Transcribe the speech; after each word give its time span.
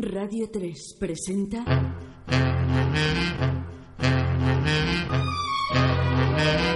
Radio 0.00 0.48
3 0.48 0.94
presenta. 0.96 1.64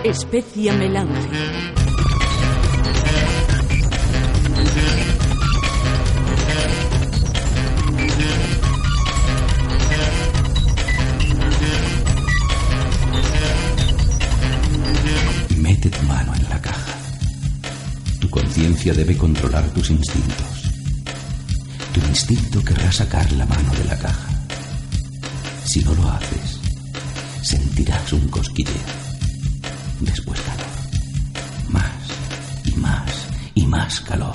Especia 0.03 0.73
melange. 0.73 1.29
Mete 15.59 15.91
tu 15.91 16.03
mano 16.07 16.35
en 16.35 16.49
la 16.49 16.61
caja. 16.61 16.99
Tu 18.19 18.29
conciencia 18.29 18.93
debe 18.93 19.17
controlar 19.17 19.71
tus 19.71 19.91
instintos. 19.91 20.62
Instinto 22.13 22.63
querrá 22.63 22.93
sacar 22.93 23.33
la 23.33 23.47
mano 23.47 23.73
de 23.73 23.85
la 23.85 23.97
caja. 23.97 24.29
Si 25.65 25.83
no 25.83 25.95
lo 25.95 26.11
haces, 26.11 26.61
sentirás 27.41 28.13
un 28.13 28.29
cosquilleo. 28.29 28.75
Después 30.01 30.39
calor. 30.43 30.67
Más 31.71 31.91
y 32.65 32.73
más 32.73 33.11
y 33.55 33.67
más 33.67 34.01
calor. 34.03 34.35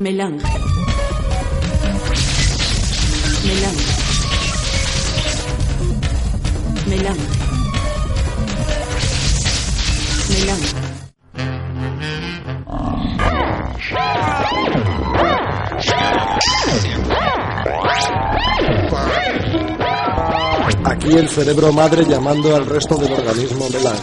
Melange. 0.00 0.46
Melange. 3.44 3.84
Melange. 6.88 7.28
Melange. 10.30 10.75
Aquí 21.06 21.14
el 21.14 21.28
cerebro 21.28 21.72
madre 21.72 22.04
llamando 22.04 22.56
al 22.56 22.66
resto 22.66 22.96
del 22.96 23.12
organismo 23.12 23.68
melange. 23.70 24.02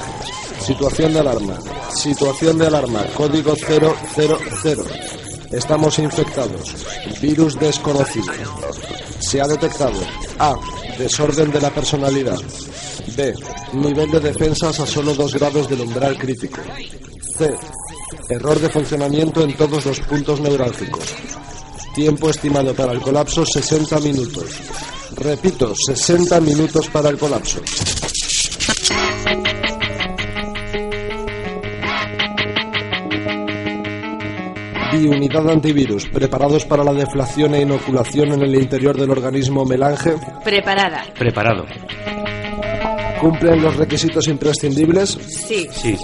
Situación 0.66 1.12
de 1.12 1.20
alarma. 1.20 1.60
Situación 1.94 2.58
de 2.58 2.68
alarma. 2.68 3.04
Código 3.14 3.54
000. 3.58 3.98
Estamos 5.52 6.00
infectados. 6.00 6.74
Virus 7.22 7.60
desconocido. 7.60 8.32
Se 9.20 9.42
ha 9.42 9.48
detectado. 9.48 10.00
A. 10.40 10.56
Desorden 10.98 11.52
de 11.52 11.60
la 11.60 11.72
personalidad. 11.72 12.40
B. 13.18 13.34
Nivel 13.74 14.10
de 14.10 14.22
defensas 14.22 14.80
a 14.80 14.88
solo 14.88 15.14
2 15.14 15.34
grados 15.34 15.68
del 15.68 15.82
umbral 15.82 16.18
crítico. 16.18 16.62
C. 17.38 17.54
Error 18.30 18.58
de 18.62 18.70
funcionamiento 18.70 19.42
en 19.42 19.58
todos 19.58 19.86
los 19.86 20.00
puntos 20.00 20.40
neurálgicos. 20.40 21.04
Tiempo 21.96 22.30
estimado 22.30 22.74
para 22.74 22.94
el 22.94 23.02
colapso 23.02 23.46
60 23.46 24.00
minutos. 24.00 24.46
Repito, 25.16 25.74
60 25.76 26.40
minutos 26.42 26.90
para 26.90 27.10
el 27.10 27.18
colapso. 27.18 27.62
Biunidad 34.92 35.50
antivirus, 35.50 36.08
preparados 36.08 36.66
para 36.66 36.84
la 36.84 36.94
deflación 36.94 37.56
e 37.56 37.62
inoculación 37.62 38.34
en 38.34 38.44
el 38.44 38.56
interior 38.56 38.96
del 38.98 39.10
organismo 39.10 39.66
melange. 39.66 40.14
Preparada. 40.44 41.04
Preparado. 41.18 41.66
¿Cumplen 43.20 43.62
los 43.62 43.76
requisitos 43.76 44.28
imprescindibles? 44.28 45.18
Sí. 45.48 45.68
Sí, 45.72 45.98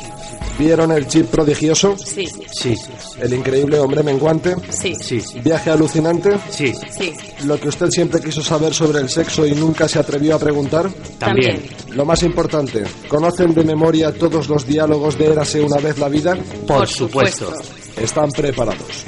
¿Vieron 0.60 0.92
el 0.92 1.08
chip 1.08 1.28
prodigioso? 1.28 1.96
Sí. 1.98 2.28
sí, 2.52 2.76
¿El 3.22 3.34
increíble 3.34 3.80
hombre 3.80 4.04
menguante? 4.04 4.56
Sí. 4.70 4.94
sí, 4.94 5.22
¿Viaje 5.42 5.70
alucinante? 5.72 6.38
sí. 6.50 6.74
Sí. 6.92 7.14
¿Lo 7.46 7.58
que 7.58 7.70
usted 7.70 7.88
siempre 7.90 8.20
quiso 8.20 8.42
saber 8.44 8.74
sobre 8.74 9.00
el 9.00 9.08
sexo 9.10 9.48
y 9.48 9.56
nunca 9.56 9.88
se 9.88 10.00
atrevió 10.00 10.36
a 10.36 10.40
preguntar? 10.40 10.90
También. 11.18 11.64
Lo 11.92 12.03
más 12.03 12.24
importante, 12.24 12.84
¿conocen 13.08 13.53
de 13.53 13.64
memoria 13.64 14.14
todos 14.14 14.50
los 14.50 14.68
diálogos 14.68 15.18
de 15.18 15.28
Érase 15.28 15.62
una 15.62 15.78
vez 15.78 15.98
la 15.98 16.09
vida? 16.09 16.38
Por 16.68 16.86
supuesto. 16.90 17.53
Están 17.96 18.30
preparados. 18.31 19.06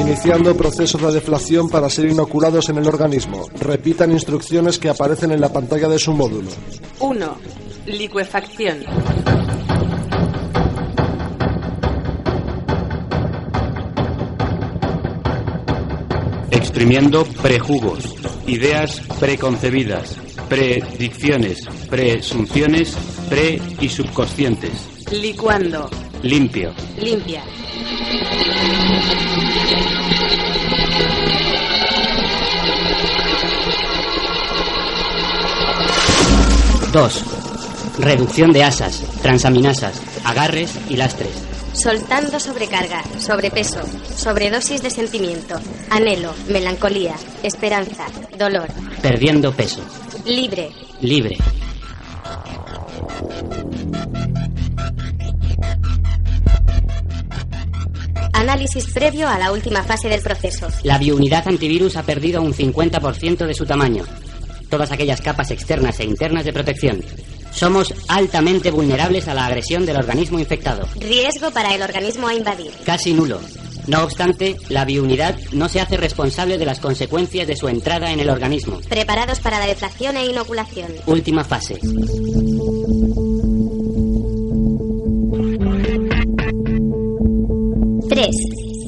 Iniciando 0.00 0.56
proceso 0.56 0.98
de 0.98 1.12
deflación 1.12 1.68
para 1.68 1.88
ser 1.88 2.06
inoculados 2.06 2.68
en 2.68 2.78
el 2.78 2.88
organismo. 2.88 3.46
Repitan 3.60 4.10
instrucciones 4.10 4.80
que 4.80 4.88
aparecen 4.88 5.30
en 5.30 5.40
la 5.40 5.52
pantalla 5.52 5.88
de 5.88 6.00
su 6.00 6.12
módulo. 6.12 6.50
1. 6.98 7.36
Licuefacción. 7.86 8.78
Exprimiendo 16.74 17.24
prejugos, 17.40 18.16
ideas 18.48 19.00
preconcebidas, 19.20 20.16
predicciones, 20.48 21.60
presunciones, 21.88 22.96
pre 23.28 23.62
y 23.80 23.88
subconscientes. 23.88 24.72
Licuando. 25.12 25.88
Limpio. 26.24 26.74
Limpia. 26.98 27.44
Dos. 36.92 37.24
Reducción 38.00 38.52
de 38.52 38.64
asas, 38.64 39.04
transaminasas, 39.22 40.02
agarres 40.24 40.76
y 40.88 40.96
lastres. 40.96 41.53
Soltando 41.74 42.38
sobrecarga, 42.40 43.02
sobrepeso, 43.18 43.80
sobredosis 44.16 44.80
de 44.82 44.90
sentimiento, 44.90 45.56
anhelo, 45.90 46.32
melancolía, 46.48 47.14
esperanza, 47.42 48.06
dolor, 48.38 48.68
Perdiendo 49.02 49.52
peso. 49.52 49.82
libre, 50.24 50.70
Libre. 51.00 51.36
análisis 58.32 58.92
previo 58.92 59.28
a 59.28 59.38
la 59.38 59.52
última 59.52 59.82
fase 59.82 60.08
del 60.08 60.20
proceso. 60.20 60.68
La 60.82 60.98
biounidad 60.98 61.46
antivirus 61.48 61.96
ha 61.96 62.02
perdido 62.02 62.42
un 62.42 62.52
50% 62.52 63.46
de 63.46 63.54
su 63.54 63.64
tamaño. 63.64 64.04
Todas 64.68 64.90
aquellas 64.92 65.20
capas 65.20 65.50
externas 65.50 66.00
e 66.00 66.04
internas 66.04 66.44
de 66.44 66.52
protección. 66.52 67.00
Somos 67.54 67.94
altamente 68.08 68.70
vulnerables 68.70 69.28
a 69.28 69.34
la 69.34 69.46
agresión 69.46 69.86
del 69.86 69.96
organismo 69.96 70.38
infectado. 70.38 70.86
Riesgo 70.96 71.50
para 71.50 71.74
el 71.74 71.82
organismo 71.82 72.28
a 72.28 72.34
invadir. 72.34 72.72
Casi 72.84 73.12
nulo. 73.12 73.40
No 73.86 74.02
obstante, 74.02 74.56
la 74.68 74.84
biounidad 74.84 75.36
no 75.52 75.68
se 75.68 75.80
hace 75.80 75.96
responsable 75.96 76.58
de 76.58 76.64
las 76.66 76.80
consecuencias 76.80 77.46
de 77.46 77.56
su 77.56 77.68
entrada 77.68 78.12
en 78.12 78.20
el 78.20 78.30
organismo. 78.30 78.80
Preparados 78.88 79.40
para 79.40 79.58
la 79.58 79.66
deflación 79.66 80.16
e 80.16 80.26
inoculación. 80.26 80.92
Última 81.06 81.44
fase. 81.44 81.78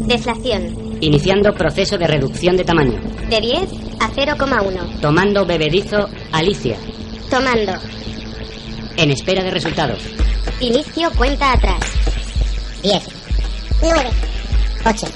Deflación. 0.06 0.98
Iniciando 1.00 1.52
proceso 1.52 1.98
de 1.98 2.06
reducción 2.06 2.56
de 2.56 2.64
tamaño. 2.64 3.00
De 3.28 3.40
10 3.40 3.62
a 3.98 4.08
0,1. 4.08 5.00
Tomando 5.00 5.44
bebedizo 5.44 6.08
Alicia. 6.32 6.76
Tomando. 7.28 7.72
En 8.96 9.10
espera 9.10 9.42
de 9.44 9.50
resultados. 9.50 10.00
Inicio 10.60 11.10
cuenta 11.12 11.52
atrás. 11.52 11.80
10, 12.82 13.02
9, 13.82 14.10
8, 14.86 15.06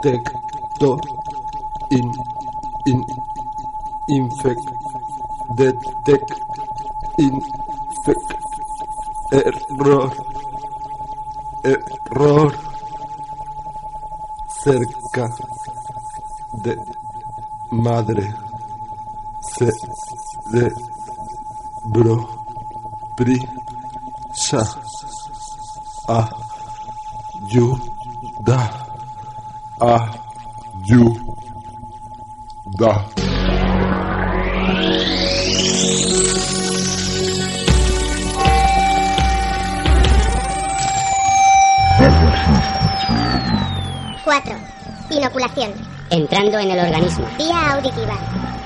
Detecto. 0.00 0.98
In. 1.88 2.10
In. 2.84 3.04
Infect. 4.06 4.70
Detect. 5.54 6.34
Infect. 7.16 8.38
Error. 9.32 10.14
Error. 11.64 12.58
Cerca. 14.62 15.28
De. 16.52 16.76
Madre. 17.70 18.34
Ce. 19.40 19.68
De. 20.52 20.72
Bro. 21.86 22.44
Prisa. 23.16 24.62
Ayuda 27.36 28.87
ayuda. 29.80 31.28
Cuatro. 44.24 44.54
Inoculación. 45.10 45.72
Entrando 46.10 46.58
en 46.58 46.70
el 46.70 46.78
organismo. 46.78 47.26
Vía 47.38 47.72
auditiva. 47.72 48.14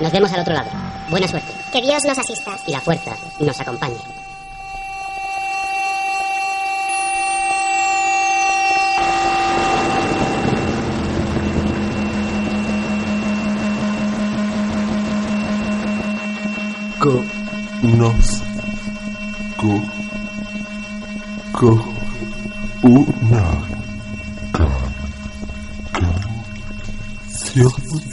Nos 0.00 0.12
vemos 0.12 0.32
al 0.32 0.40
otro 0.40 0.54
lado. 0.54 0.68
Buena 1.10 1.28
suerte. 1.28 1.52
Que 1.72 1.82
Dios 1.82 2.04
nos 2.04 2.18
asista. 2.18 2.52
Y 2.66 2.72
la 2.72 2.80
fuerza 2.80 3.12
nos 3.38 3.60
acompañe. 3.60 4.21
co, 17.02 17.24
nos, 17.82 18.42
co, 19.58 19.82
co, 21.52 21.70
una, 22.82 23.44
canción. 27.32 28.11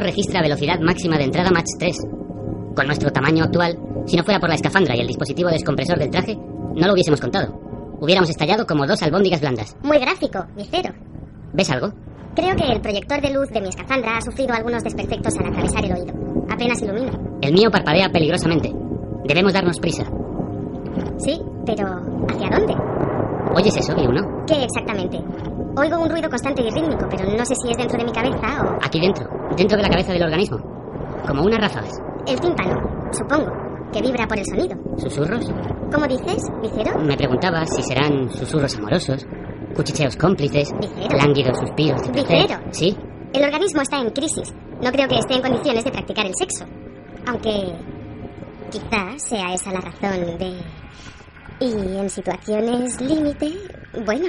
Registra 0.00 0.42
velocidad 0.42 0.80
máxima 0.80 1.18
de 1.18 1.24
entrada 1.24 1.50
Mach 1.50 1.66
3. 1.78 1.96
Con 2.74 2.86
nuestro 2.86 3.10
tamaño 3.10 3.44
actual, 3.44 3.78
si 4.06 4.16
no 4.16 4.24
fuera 4.24 4.40
por 4.40 4.48
la 4.48 4.54
escafandra 4.54 4.96
y 4.96 5.00
el 5.00 5.06
dispositivo 5.06 5.50
descompresor 5.50 5.98
del 5.98 6.10
traje, 6.10 6.36
no 6.36 6.86
lo 6.86 6.92
hubiésemos 6.92 7.20
contado. 7.20 7.60
Hubiéramos 8.00 8.30
estallado 8.30 8.66
como 8.66 8.86
dos 8.86 9.02
albóndigas 9.02 9.40
blandas. 9.40 9.76
Muy 9.82 9.98
gráfico, 9.98 10.46
Vicero. 10.56 10.94
¿Ves 11.52 11.70
algo? 11.70 11.92
Creo 12.34 12.54
que 12.54 12.72
el 12.72 12.80
proyector 12.80 13.20
de 13.20 13.32
luz 13.32 13.48
de 13.50 13.60
mi 13.60 13.68
escafandra 13.68 14.16
ha 14.16 14.20
sufrido 14.20 14.54
algunos 14.54 14.84
desperfectos 14.84 15.34
al 15.38 15.46
atravesar 15.46 15.84
el 15.84 15.92
oído. 15.92 16.14
Apenas 16.48 16.80
ilumina. 16.80 17.12
El 17.42 17.52
mío 17.52 17.70
parpadea 17.70 18.08
peligrosamente. 18.10 18.72
Debemos 19.26 19.52
darnos 19.52 19.80
prisa. 19.80 20.04
Sí, 21.18 21.40
pero 21.66 21.84
¿hacia 22.28 22.48
dónde? 22.56 22.74
¿Oyes 23.54 23.76
eso, 23.76 23.94
vi 23.96 24.06
uno? 24.06 24.44
¿Qué 24.46 24.62
exactamente? 24.62 25.18
Oigo 25.76 25.98
un 26.02 26.10
ruido 26.10 26.28
constante 26.28 26.62
y 26.62 26.70
rítmico, 26.70 27.06
pero 27.10 27.24
no 27.24 27.44
sé 27.44 27.54
si 27.62 27.70
es 27.70 27.76
dentro 27.76 27.98
de 27.98 28.04
mi 28.04 28.12
cabeza 28.12 28.62
o... 28.64 28.78
Aquí 28.84 29.00
dentro, 29.00 29.26
dentro 29.56 29.76
de 29.76 29.82
la 29.82 29.88
cabeza 29.88 30.12
del 30.12 30.22
organismo. 30.24 30.58
Como 31.26 31.42
unas 31.44 31.60
ráfagas. 31.60 31.94
El 32.26 32.40
tímpano, 32.40 32.74
supongo, 33.12 33.50
que 33.92 34.00
vibra 34.02 34.26
por 34.26 34.38
el 34.38 34.44
sonido. 34.46 34.76
¿Susurros? 34.96 35.50
¿Cómo 35.92 36.06
dices, 36.06 36.42
Vicero? 36.62 36.98
Me 37.00 37.16
preguntaba 37.16 37.64
si 37.66 37.82
serán 37.82 38.30
susurros 38.30 38.76
amorosos, 38.76 39.26
cuchicheos 39.74 40.16
cómplices, 40.16 40.72
Vicero. 40.80 41.16
lánguidos 41.16 41.58
suspiros 41.58 42.02
de. 42.02 42.10
Vicero. 42.12 42.60
¿Sí? 42.70 42.96
El 43.32 43.44
organismo 43.44 43.82
está 43.82 43.98
en 43.98 44.10
crisis. 44.10 44.52
No 44.82 44.90
creo 44.90 45.08
que 45.08 45.18
esté 45.18 45.34
en 45.34 45.42
condiciones 45.42 45.84
de 45.84 45.90
practicar 45.90 46.26
el 46.26 46.34
sexo. 46.34 46.64
Aunque 47.26 47.74
quizá 48.70 49.18
sea 49.18 49.54
esa 49.54 49.72
la 49.72 49.80
razón 49.80 50.38
de... 50.38 50.60
Y 51.60 51.72
en 51.72 52.08
situaciones 52.08 53.00
límite, 53.00 53.52
bueno, 54.04 54.28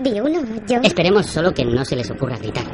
vi 0.00 0.20
uno, 0.20 0.40
yo... 0.66 0.80
Esperemos 0.82 1.26
solo 1.26 1.52
que 1.54 1.64
no 1.64 1.84
se 1.84 1.96
les 1.96 2.10
ocurra 2.10 2.36
gritar. 2.36 2.64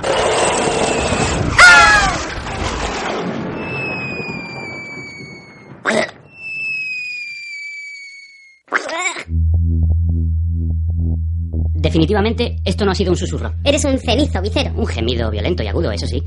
Definitivamente, 11.84 12.56
esto 12.64 12.86
no 12.86 12.92
ha 12.92 12.94
sido 12.94 13.10
un 13.10 13.16
susurro. 13.16 13.52
Eres 13.62 13.84
un 13.84 13.98
cenizo, 13.98 14.40
Vicero. 14.40 14.72
Un 14.74 14.86
gemido 14.86 15.30
violento 15.30 15.62
y 15.62 15.66
agudo, 15.66 15.92
eso 15.92 16.06
sí. 16.06 16.22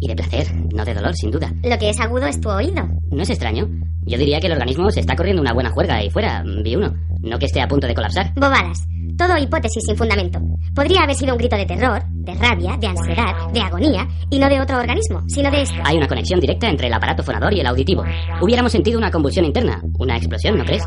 Y 0.00 0.08
de 0.08 0.16
placer, 0.16 0.46
no 0.74 0.86
de 0.86 0.94
dolor, 0.94 1.14
sin 1.14 1.30
duda. 1.30 1.52
Lo 1.62 1.78
que 1.78 1.90
es 1.90 2.00
agudo 2.00 2.26
es 2.26 2.40
tu 2.40 2.48
oído. 2.48 2.88
¿No 3.10 3.22
es 3.22 3.28
extraño? 3.28 3.68
Yo 4.06 4.16
diría 4.16 4.40
que 4.40 4.46
el 4.46 4.54
organismo 4.54 4.90
se 4.90 5.00
está 5.00 5.14
corriendo 5.14 5.42
una 5.42 5.52
buena 5.52 5.70
juerga 5.70 5.96
ahí 5.96 6.08
fuera, 6.08 6.42
vi 6.64 6.76
uno. 6.76 6.94
No 7.20 7.38
que 7.38 7.44
esté 7.44 7.60
a 7.60 7.68
punto 7.68 7.86
de 7.86 7.94
colapsar. 7.94 8.32
Bobadas. 8.34 8.86
Todo 9.18 9.36
hipótesis 9.36 9.84
sin 9.86 9.96
fundamento. 9.96 10.40
Podría 10.74 11.02
haber 11.02 11.14
sido 11.14 11.34
un 11.34 11.38
grito 11.38 11.56
de 11.56 11.66
terror, 11.66 12.02
de 12.08 12.32
rabia, 12.32 12.78
de 12.78 12.86
ansiedad, 12.86 13.52
de 13.52 13.60
agonía, 13.60 14.08
y 14.30 14.38
no 14.38 14.48
de 14.48 14.62
otro 14.62 14.78
organismo, 14.78 15.20
sino 15.28 15.50
de 15.50 15.60
esto. 15.60 15.76
Hay 15.84 15.98
una 15.98 16.08
conexión 16.08 16.40
directa 16.40 16.70
entre 16.70 16.86
el 16.86 16.94
aparato 16.94 17.22
fonador 17.22 17.52
y 17.52 17.60
el 17.60 17.66
auditivo. 17.66 18.02
Hubiéramos 18.40 18.72
sentido 18.72 18.96
una 18.98 19.10
convulsión 19.10 19.44
interna, 19.44 19.82
una 19.98 20.16
explosión, 20.16 20.56
¿no 20.56 20.64
crees? 20.64 20.84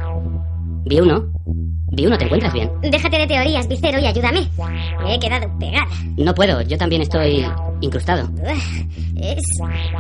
Vi 0.88 1.00
uno. 1.00 1.32
Vi 1.92 2.06
uno, 2.06 2.18
¿te 2.18 2.26
encuentras 2.26 2.54
bien? 2.54 2.70
Déjate 2.82 3.18
de 3.18 3.28
teorías, 3.28 3.68
Vicero, 3.68 4.00
y 4.00 4.06
ayúdame. 4.06 4.48
Me 5.04 5.16
he 5.16 5.20
quedado 5.20 5.48
pegada. 5.60 5.88
No 6.18 6.34
puedo, 6.34 6.62
yo 6.62 6.78
también 6.78 7.02
estoy 7.04 7.46
incrustado. 7.82 8.30
Es... 9.16 9.44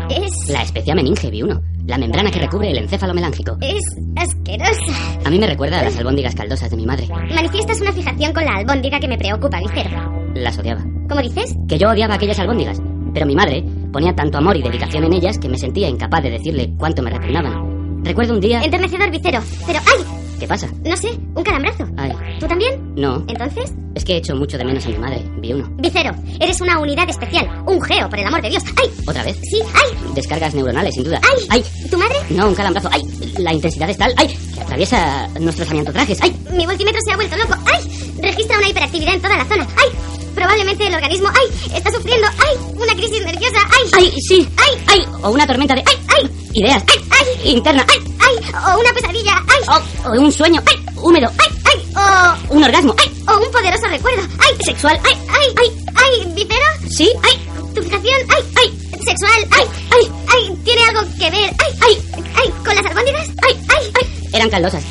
es... 0.09 0.49
La 0.49 0.63
especia 0.63 0.95
meninge, 0.95 1.29
vi 1.29 1.43
uno. 1.43 1.61
La 1.85 1.97
membrana 1.97 2.31
que 2.31 2.39
recubre 2.39 2.71
el 2.71 2.79
encéfalo 2.79 3.13
melángico. 3.13 3.57
es 3.61 3.83
asquerosa. 4.15 5.19
A 5.25 5.29
mí 5.29 5.37
me 5.37 5.47
recuerda 5.47 5.79
a 5.79 5.83
las 5.83 5.95
albóndigas 5.97 6.33
caldosas 6.35 6.71
de 6.71 6.77
mi 6.77 6.85
madre. 6.85 7.07
Manifiestas 7.33 7.79
una 7.81 7.91
fijación 7.93 8.33
con 8.33 8.43
la 8.43 8.55
albóndiga 8.55 8.99
que 8.99 9.07
me 9.07 9.17
preocupa, 9.17 9.59
Vicero. 9.59 10.31
Las 10.33 10.57
odiaba. 10.57 10.83
¿Cómo 11.07 11.21
dices? 11.21 11.55
Que 11.69 11.77
yo 11.77 11.89
odiaba 11.89 12.15
aquellas 12.15 12.39
albóndigas. 12.39 12.81
Pero 13.13 13.25
mi 13.25 13.35
madre 13.35 13.63
ponía 13.93 14.13
tanto 14.15 14.39
amor 14.39 14.57
y 14.57 14.63
dedicación 14.63 15.03
en 15.05 15.13
ellas 15.13 15.37
que 15.37 15.47
me 15.47 15.57
sentía 15.57 15.87
incapaz 15.87 16.23
de 16.23 16.31
decirle 16.31 16.73
cuánto 16.77 17.01
me 17.03 17.11
repugnaban. 17.11 18.03
Recuerdo 18.03 18.33
un 18.33 18.41
día... 18.41 18.61
Enternecedor, 18.63 19.09
Vicero. 19.11 19.39
Pero, 19.65 19.79
¡ay! 19.79 20.24
¿Qué 20.39 20.47
pasa? 20.47 20.67
No 20.83 20.95
sé, 20.97 21.09
un 21.35 21.43
calambrazo. 21.43 21.87
Ay, 21.97 22.11
¿Tú 22.39 22.47
también? 22.47 22.93
no. 22.95 23.23
Entonces, 23.27 23.73
Es 23.95 24.03
que 24.03 24.13
he 24.13 24.17
hecho 24.17 24.35
mucho 24.35 24.57
de 24.57 24.65
menos 24.65 24.85
a 24.85 24.89
mi 24.89 24.97
madre. 24.97 25.23
Vi 25.39 25.53
uno. 25.53 25.69
Vicero, 25.77 26.11
eres 26.41 26.59
una 26.59 26.79
unidad 26.79 27.09
especial. 27.09 27.47
Un 27.65 27.81
geo, 27.81 28.09
por 28.09 28.19
el 28.19 28.25
amor 28.27 28.41
de 28.41 28.49
Dios. 28.49 28.63
¡Ay! 28.75 28.89
¿Otra 29.07 29.23
vez? 29.23 29.37
Sí, 29.41 29.61
¡ay! 29.73 30.13
Descargas 30.13 30.53
neuronales, 30.53 30.93
sin 30.95 31.05
duda. 31.05 31.21
¡Ay! 31.23 31.45
¡Ay! 31.49 31.89
¿Tu 31.89 31.97
madre? 31.97 32.15
No, 32.29 32.49
un 32.49 32.55
calambrazo. 32.55 32.89
¡Ay! 32.91 33.03
La 33.37 33.53
intensidad 33.53 33.89
es 33.89 33.97
tal. 33.97 34.13
¡Ay! 34.17 34.37
Que 34.53 34.59
atraviesa 34.61 35.29
nuestros 35.39 35.69
trajes. 35.93 36.19
¡Ay! 36.21 36.35
Mi 36.51 36.65
voltímetro 36.65 36.99
se 37.05 37.13
ha 37.13 37.15
vuelto 37.15 37.37
loco. 37.37 37.55
¡Ay! 37.73 38.11
Registra 38.21 38.57
una 38.57 38.67
hiperactividad 38.67 39.15
en 39.15 39.21
toda 39.21 39.37
la 39.37 39.45
zona. 39.45 39.65
¡Ay! 39.77 40.14
Probablemente 40.35 40.87
el 40.87 40.93
organismo. 40.93 41.29
¡Ay! 41.29 41.75
Está 41.75 41.91
sufriendo. 41.91 42.27
¡Ay! 42.27 42.57
Una 42.75 42.93
crisis 42.93 43.23
nerviosa. 43.23 43.59
¡Ay! 43.71 43.89
¡Ay! 43.93 44.13
Sí. 44.27 44.47
¡Ay! 44.57 44.83
¡Ay! 44.87 45.07
O 45.23 45.31
una 45.31 45.47
tormenta 45.47 45.73
de. 45.73 45.83
¡Ay! 45.87 45.97
¡Ay! 46.15 46.49
Ideas. 46.53 46.83
¡Ay! 46.87 46.99
¡Ay! 47.09 47.51
Interna. 47.51 47.85
¡Ay! 47.89 47.99
¡Ay! 48.19 48.35
O 48.53 48.79
una 48.79 48.91
pesadilla. 48.93 49.43
¡Ay! 49.47 49.81
O, 50.05 50.09
o 50.09 50.11
un 50.19 50.31
sueño. 50.31 50.61
¡Ay! 50.65 50.85
Húmedo. 50.97 51.31
¡Ay! 51.37 51.47
¡Ay! 51.65 51.93
O... 51.95 52.55
Un 52.55 52.63
orgasmo. 52.63 52.93
¡Ay! 52.97 53.11
O 53.27 53.37
un 53.39 53.51
poderoso 53.51 53.87
recuerdo. 53.87 54.21
¡Ay! 54.39 54.65
Sexual. 54.65 54.99
¡Ay! 55.03 55.17
¡Ay! 55.29 55.53
¡Ay! 55.57 55.85
¡Ay! 55.95 56.33
¿Vicero? 56.35 56.65
Sí. 56.89 57.11
¡Ay! 57.23 57.47
¿Tu 57.73 57.81
fijación? 57.81 58.19
¡Ay! 58.29 58.43
¡Ay! 58.57 58.99
¿Sexual? 59.05 59.47
¡Ay! 59.51 59.67
¡Ay! 59.91 60.11
¡Ay! 60.27 60.55
¿Tiene 60.63 60.81
algo 60.83 61.01
que 61.17 61.29
ver? 61.31 61.55
¡Ay! 61.59 61.73
¡Ay! 61.81 62.23
¡Ay! 62.35 62.53
¿Con 62.63 62.75
las 62.75 62.85
albóndigas? 62.85 63.29
¡Ay! 63.47 63.65
¡Ay! 63.69 63.91
¡Ay! 63.95 64.29
Eran 64.33 64.49
caldosas. 64.49 64.83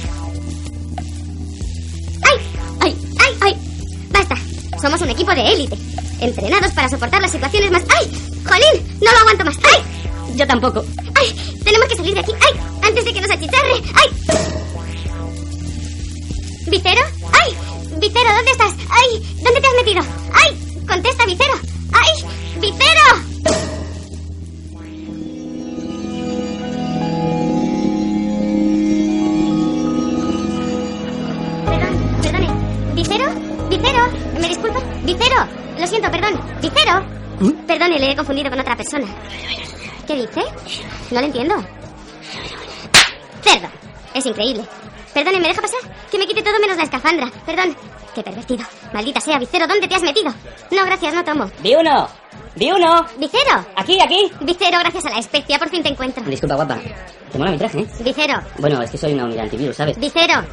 Somos 4.84 5.00
un 5.00 5.08
equipo 5.08 5.34
de 5.34 5.40
élite. 5.40 5.78
Entrenados 6.20 6.70
para 6.72 6.90
soportar 6.90 7.18
las 7.22 7.30
situaciones 7.30 7.70
más... 7.70 7.82
¡Ay! 7.88 8.04
¡Jolín! 8.44 8.98
No 9.00 9.10
lo 9.12 9.18
aguanto 9.20 9.42
más. 9.46 9.56
¡Ay! 9.64 9.82
Yo 10.36 10.46
tampoco. 10.46 10.84
¡Ay! 11.14 11.58
Tenemos 11.64 11.88
que 11.88 11.96
salir 11.96 12.12
de 12.12 12.20
aquí. 12.20 12.32
¡Ay! 12.32 12.60
Antes 12.82 13.02
de 13.06 13.14
que 13.14 13.20
nos 13.22 13.30
achicharre. 13.30 13.82
¡Ay! 13.94 14.10
¿Vicero? 16.66 17.00
¡Ay! 17.32 17.56
Vicero, 17.98 18.34
¿dónde 18.34 18.50
estás? 18.50 18.74
¡Ay! 18.90 19.36
¿Dónde 19.42 19.60
te 19.62 19.66
has 19.66 19.74
metido? 19.74 20.02
¡Ay! 20.34 20.84
Contesta, 20.86 21.24
Vicero. 21.24 21.54
¡Ay! 21.90 22.24
¡Vicero! 22.60 23.33
Perdón. 36.70 37.04
¿Vicero? 37.40 37.66
Perdone, 37.66 37.98
le 37.98 38.12
he 38.12 38.16
confundido 38.16 38.50
con 38.50 38.60
otra 38.60 38.76
persona. 38.76 39.06
¿Qué 40.06 40.14
dice? 40.14 40.42
No 41.10 41.20
lo 41.20 41.26
entiendo. 41.26 41.54
Cerdo. 43.42 43.68
Es 44.14 44.26
increíble. 44.26 44.64
Perdone, 45.12 45.40
¿me 45.40 45.48
deja 45.48 45.62
pasar? 45.62 45.80
Que 46.10 46.18
me 46.18 46.26
quite 46.26 46.42
todo 46.42 46.58
menos 46.60 46.76
la 46.76 46.84
escafandra. 46.84 47.30
Perdón. 47.46 47.76
Qué 48.14 48.22
pervertido. 48.22 48.64
Maldita 48.92 49.20
sea, 49.20 49.38
Vicero, 49.38 49.66
¿dónde 49.66 49.88
te 49.88 49.94
has 49.94 50.02
metido? 50.02 50.32
No, 50.70 50.84
gracias, 50.84 51.14
no 51.14 51.24
tomo. 51.24 51.50
Vi 51.60 51.74
uno. 51.74 52.08
Vi 52.54 52.70
uno. 52.70 53.04
Vicero. 53.18 53.66
Aquí, 53.76 53.98
aquí. 54.00 54.30
Vicero, 54.40 54.78
gracias 54.78 55.06
a 55.06 55.10
la 55.10 55.18
especia, 55.18 55.58
por 55.58 55.68
fin 55.68 55.82
te 55.82 55.88
encuentro. 55.88 56.22
Disculpa, 56.24 56.54
guapa. 56.54 56.78
Te 57.32 57.38
mola 57.38 57.50
mi 57.50 57.58
traje, 57.58 57.80
¿eh? 57.80 57.86
Vicero. 58.00 58.34
Bueno, 58.58 58.80
es 58.82 58.90
que 58.90 58.98
soy 58.98 59.14
una 59.14 59.24
unidad 59.24 59.44
antivirus, 59.44 59.76
¿sabes? 59.76 59.98
Vicero. 59.98 60.44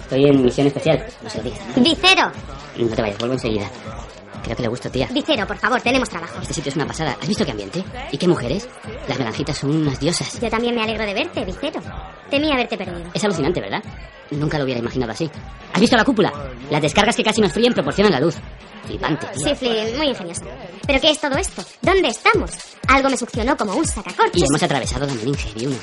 Estoy 0.00 0.26
en 0.26 0.42
misión 0.42 0.66
especial. 0.66 1.06
No 1.22 1.30
se 1.30 1.38
lo 1.38 1.44
digas. 1.44 1.60
Vicero. 1.76 2.30
No 2.76 2.94
te 2.94 3.02
vayas, 3.02 3.18
vuelvo 3.18 3.34
enseguida. 3.34 3.70
Creo 4.46 4.54
que 4.56 4.62
le 4.62 4.68
gusto, 4.68 4.88
tía. 4.88 5.08
Vicero, 5.10 5.44
por 5.44 5.56
favor, 5.58 5.80
tenemos 5.82 6.08
trabajo. 6.08 6.38
Este 6.40 6.54
sitio 6.54 6.70
es 6.70 6.76
una 6.76 6.86
pasada. 6.86 7.16
¿Has 7.20 7.26
visto 7.26 7.44
qué 7.44 7.50
ambiente? 7.50 7.82
¿Y 8.12 8.16
qué 8.16 8.28
mujeres? 8.28 8.68
Las 9.08 9.18
melanjitas 9.18 9.58
son 9.58 9.74
unas 9.74 9.98
diosas. 9.98 10.38
Yo 10.40 10.48
también 10.48 10.72
me 10.72 10.84
alegro 10.84 11.04
de 11.04 11.14
verte, 11.14 11.44
Vicero. 11.44 11.80
Temía 12.30 12.54
haberte 12.54 12.78
perdido. 12.78 13.10
Es 13.12 13.24
alucinante, 13.24 13.60
¿verdad? 13.60 13.82
Nunca 14.30 14.56
lo 14.58 14.62
hubiera 14.62 14.78
imaginado 14.78 15.10
así. 15.10 15.28
¿Has 15.72 15.80
visto 15.80 15.96
la 15.96 16.04
cúpula? 16.04 16.32
Las 16.70 16.80
descargas 16.80 17.16
que 17.16 17.24
casi 17.24 17.40
nos 17.40 17.52
fríen 17.52 17.74
proporcionan 17.74 18.12
la 18.12 18.20
luz. 18.20 18.36
Flipante, 18.86 19.26
tío. 19.34 19.56
Sí, 19.56 19.68
muy 19.96 20.10
ingenioso. 20.10 20.44
¿Pero 20.86 21.00
qué 21.00 21.10
es 21.10 21.20
todo 21.20 21.36
esto? 21.36 21.64
¿Dónde 21.82 22.08
estamos? 22.08 22.50
Algo 22.86 23.10
me 23.10 23.16
succionó 23.16 23.56
como 23.56 23.74
un 23.74 23.84
sacacorchos. 23.84 24.40
Y 24.40 24.44
hemos 24.44 24.62
atravesado 24.62 25.04
la 25.04 25.14
meninge, 25.14 25.52
vi 25.54 25.66
uno. 25.66 25.76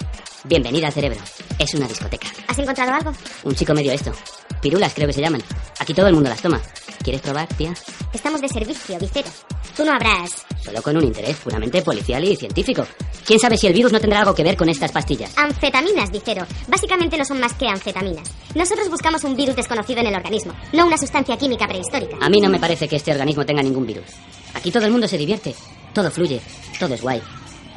Bienvenida 0.46 0.88
al 0.88 0.94
cerebro. 0.94 1.20
Es 1.60 1.74
una 1.74 1.88
discoteca. 1.88 2.28
¿Has 2.48 2.58
encontrado 2.58 2.94
algo? 2.94 3.12
Un 3.44 3.54
chico 3.54 3.74
medio 3.74 3.92
esto. 3.92 4.14
Pirulas 4.62 4.94
creo 4.94 5.08
que 5.08 5.14
se 5.14 5.22
llaman. 5.22 5.44
Aquí 5.80 5.94
todo 5.94 6.08
el 6.08 6.14
mundo 6.14 6.30
las 6.30 6.42
toma. 6.42 6.62
¿Quieres 7.04 7.22
probar, 7.22 7.48
tía? 7.50 7.74
Estamos 8.14 8.40
de 8.40 8.48
servicio, 8.48 8.98
Vicero. 8.98 9.28
Tú 9.76 9.84
no 9.84 9.92
habrás 9.92 10.46
Solo 10.64 10.82
con 10.82 10.96
un 10.96 11.04
interés 11.04 11.36
puramente 11.38 11.82
policial 11.82 12.24
y 12.24 12.38
científico. 12.38 12.88
¿Quién 13.26 13.40
sabe 13.40 13.58
si 13.58 13.68
el 13.68 13.74
virus 13.74 13.92
no 13.92 14.00
tendrá 14.00 14.20
algo 14.20 14.34
que 14.34 14.44
ver 14.44 14.56
con 14.56 14.70
estas 14.70 14.94
pastillas? 14.94 15.38
Anfetaminas, 15.38 16.12
Vicero. 16.12 16.46
Básicamente 16.70 17.18
no 17.18 17.26
son 17.26 17.42
más 17.42 17.54
que 17.54 17.68
anfetaminas. 17.68 18.32
Nosotros 18.56 18.90
buscamos 18.90 19.26
un 19.26 19.36
virus 19.36 19.58
desconocido 19.58 20.00
en 20.00 20.08
el 20.08 20.16
organismo, 20.16 20.54
no 20.72 20.86
una 20.88 20.98
sustancia 20.98 21.36
química 21.38 21.68
prehistórica. 21.68 22.16
A 22.22 22.30
mí 22.30 22.40
no 22.40 22.50
me 22.50 22.60
parece 22.60 22.88
que 22.88 22.96
este 22.96 23.12
organismo 23.12 23.46
tenga 23.46 23.62
ningún 23.62 23.86
virus. 23.86 24.06
Aquí 24.54 24.72
todo 24.72 24.86
el 24.86 24.92
mundo 24.92 25.08
se 25.08 25.18
divierte. 25.18 25.56
Todo 25.94 26.10
fluye. 26.12 26.42
Todo 26.80 26.94
es 26.94 27.02
guay. 27.02 27.22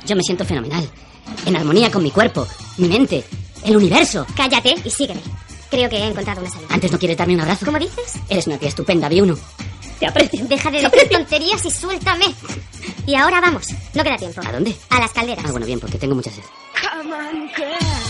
Yo 0.06 0.16
me 0.16 0.22
siento 0.22 0.44
fenomenal. 0.44 0.88
En 1.44 1.56
armonía 1.56 1.90
con 1.90 2.02
mi 2.02 2.10
cuerpo, 2.10 2.46
mi 2.78 2.88
mente, 2.88 3.24
el 3.64 3.76
universo. 3.76 4.26
Cállate 4.36 4.74
y 4.84 4.90
sígueme. 4.90 5.20
Creo 5.70 5.88
que 5.90 5.96
he 5.96 6.06
encontrado 6.06 6.40
una 6.40 6.50
salida. 6.50 6.68
Antes 6.70 6.92
no 6.92 6.98
quieres 6.98 7.16
darme 7.16 7.34
un 7.34 7.40
abrazo. 7.40 7.66
¿Cómo 7.66 7.78
dices? 7.78 8.14
Eres 8.28 8.46
una 8.46 8.58
tía 8.58 8.68
estupenda, 8.68 9.08
vi 9.08 9.20
uno. 9.20 9.36
Te 9.98 10.06
aprecio. 10.06 10.44
Deja 10.46 10.70
de 10.70 10.82
decir 10.82 11.08
tonterías 11.10 11.64
y 11.64 11.70
suéltame. 11.70 12.26
Y 13.06 13.14
ahora 13.14 13.40
vamos. 13.40 13.66
No 13.94 14.04
queda 14.04 14.16
tiempo. 14.16 14.40
¿A 14.46 14.52
dónde? 14.52 14.74
A 14.90 15.00
las 15.00 15.12
calderas. 15.12 15.44
Ah, 15.46 15.50
bueno, 15.50 15.66
bien, 15.66 15.80
porque 15.80 15.98
tengo 15.98 16.14
mucha 16.14 16.30
sed. 16.30 16.42
Come 16.80 17.12
on, 17.14 17.48
girl. 17.56 18.05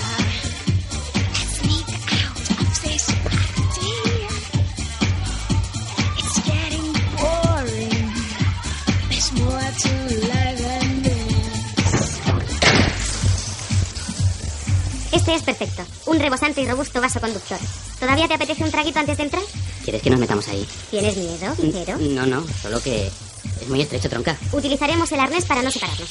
Este 15.12 15.34
es 15.34 15.42
perfecto. 15.42 15.82
Un 16.06 16.18
rebosante 16.18 16.60
y 16.60 16.66
robusto 16.68 17.00
vaso 17.00 17.20
conductor. 17.20 17.58
¿Todavía 17.98 18.28
te 18.28 18.34
apetece 18.34 18.64
un 18.64 18.70
traguito 18.70 18.98
antes 18.98 19.16
de 19.16 19.25
entrar? 19.25 19.42
¿Quieres 19.84 20.02
que 20.02 20.10
nos 20.10 20.20
metamos 20.20 20.48
ahí? 20.48 20.66
¿Tienes 20.90 21.16
miedo, 21.16 21.54
Cero? 21.72 21.98
No, 22.00 22.26
no, 22.26 22.44
solo 22.62 22.80
que 22.80 23.06
es 23.06 23.68
muy 23.68 23.80
estrecho, 23.80 24.08
tronca. 24.08 24.36
Utilizaremos 24.52 25.10
el 25.12 25.20
arnés 25.20 25.44
para 25.44 25.62
no 25.62 25.70
separarnos. 25.70 26.08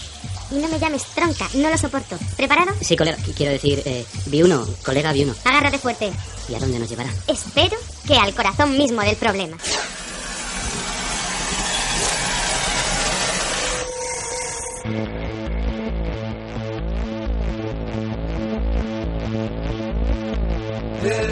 Y 0.52 0.56
no 0.56 0.68
me 0.68 0.80
llames 0.80 1.04
tronca, 1.16 1.48
no 1.56 1.70
lo 1.70 1.78
soporto. 1.78 2.18
¿Preparado? 2.38 2.72
Sí, 2.82 2.96
colega, 2.96 3.18
quiero 3.36 3.52
decir, 3.52 3.82
eh, 3.86 4.06
vi 4.28 4.44
uno, 4.44 4.66
colega, 4.84 5.12
vi 5.12 5.24
uno. 5.24 5.36
Agárrate 5.44 5.80
fuerte. 5.80 6.12
¿Y 6.48 6.56
a 6.56 6.60
dónde 6.60 6.80
nos 6.80 6.90
llevará? 6.90 7.12
Espero 7.28 7.78
que 8.08 8.16
al 8.16 8.34
corazón 8.34 8.78
mismo 8.78 9.02
del 9.02 9.16
problema. 9.16 9.58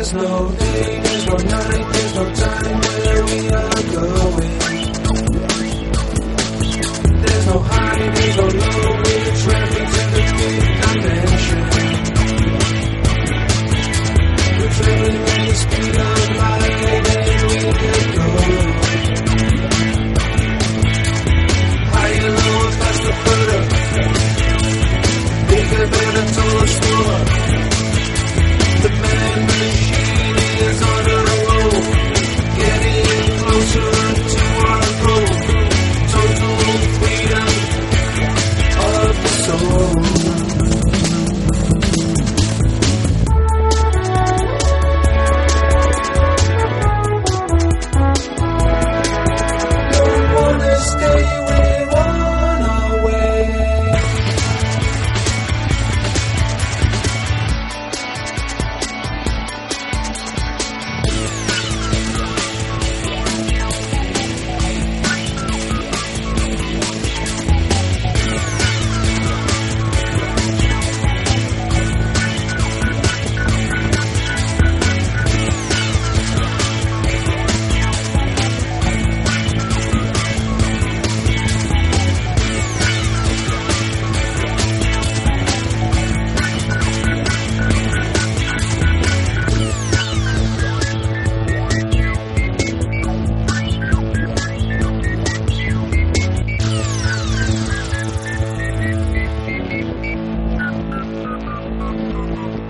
There's 0.04 0.16
no 0.16 0.52
day, 0.52 1.00
there's 1.00 1.26
no 1.28 1.38
night, 1.38 1.94
there's 1.94 2.16
no 2.16 2.26
time 2.36 2.82
where 2.84 3.24
we 3.24 3.40
are 3.48 3.84
going. 3.96 4.52
There's 7.24 7.46
no 7.48 7.60
high, 7.60 8.12
there's 8.12 8.36
no 8.36 8.44
low, 8.44 9.00
we're 9.00 9.32
traveling 9.44 9.88
to 9.94 10.04
the 10.12 10.24
fifth 10.36 10.76
dimension. 10.84 11.62
We're 14.60 14.74
traveling 14.76 15.24
at 15.24 15.42
the 15.48 15.56
speed 15.56 15.96
of 15.96 16.36
light 16.36 16.84
and 16.84 17.48
we 17.48 17.64
can 17.64 18.04
go. 18.18 18.28
Higher, 21.96 22.28
lower, 22.28 22.72
faster, 22.76 23.16
further. 23.24 23.62
Bigger, 25.48 25.86
better, 25.88 26.26
taller, 26.36 26.68
smaller. 26.68 26.93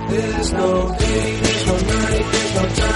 There's 0.10 0.54
no 0.54 0.96
day, 0.98 1.40
there's 1.42 1.66
no 1.68 1.76
night, 1.78 2.26
there's 2.32 2.56
no 2.56 2.76
time 2.76 2.93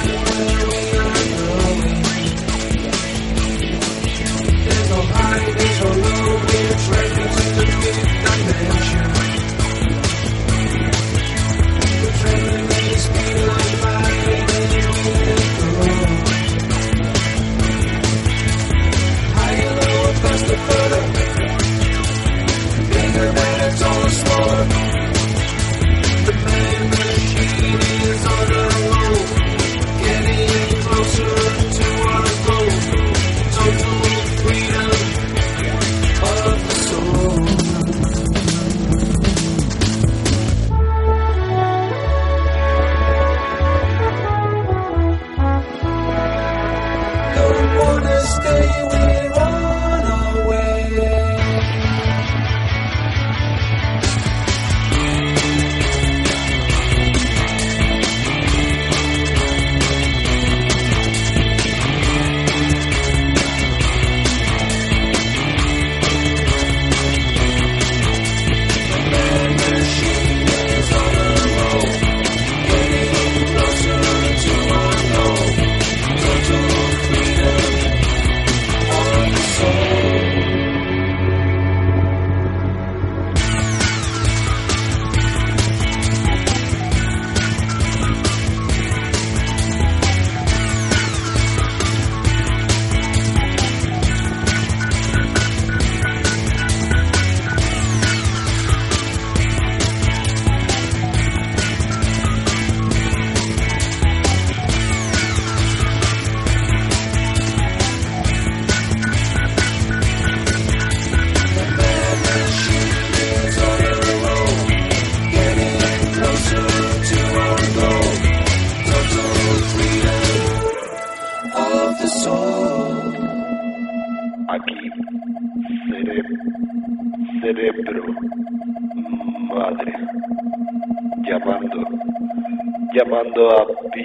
llamando, 133.38 133.50
a 133.52 133.66
Pi, 133.92 134.04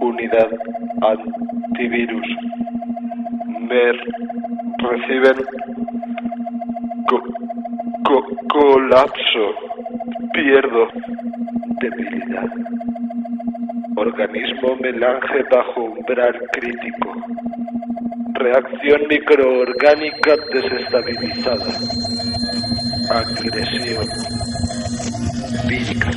unidad 0.00 0.48
antivirus. 1.02 2.26
Me 3.60 3.92
reciben 4.78 5.44
co- 7.08 7.24
co- 8.04 8.36
colapso. 8.48 9.54
Pierdo 10.32 10.86
debilidad. 11.80 12.48
Organismo 13.96 14.76
melange 14.80 15.42
bajo 15.50 15.80
umbral 15.82 16.38
crítico. 16.52 17.12
Reacción 18.34 19.00
microorgánica 19.08 20.36
desestabilizada. 20.52 21.66
Agresión. 23.10 24.06
Vírica. 25.66 26.10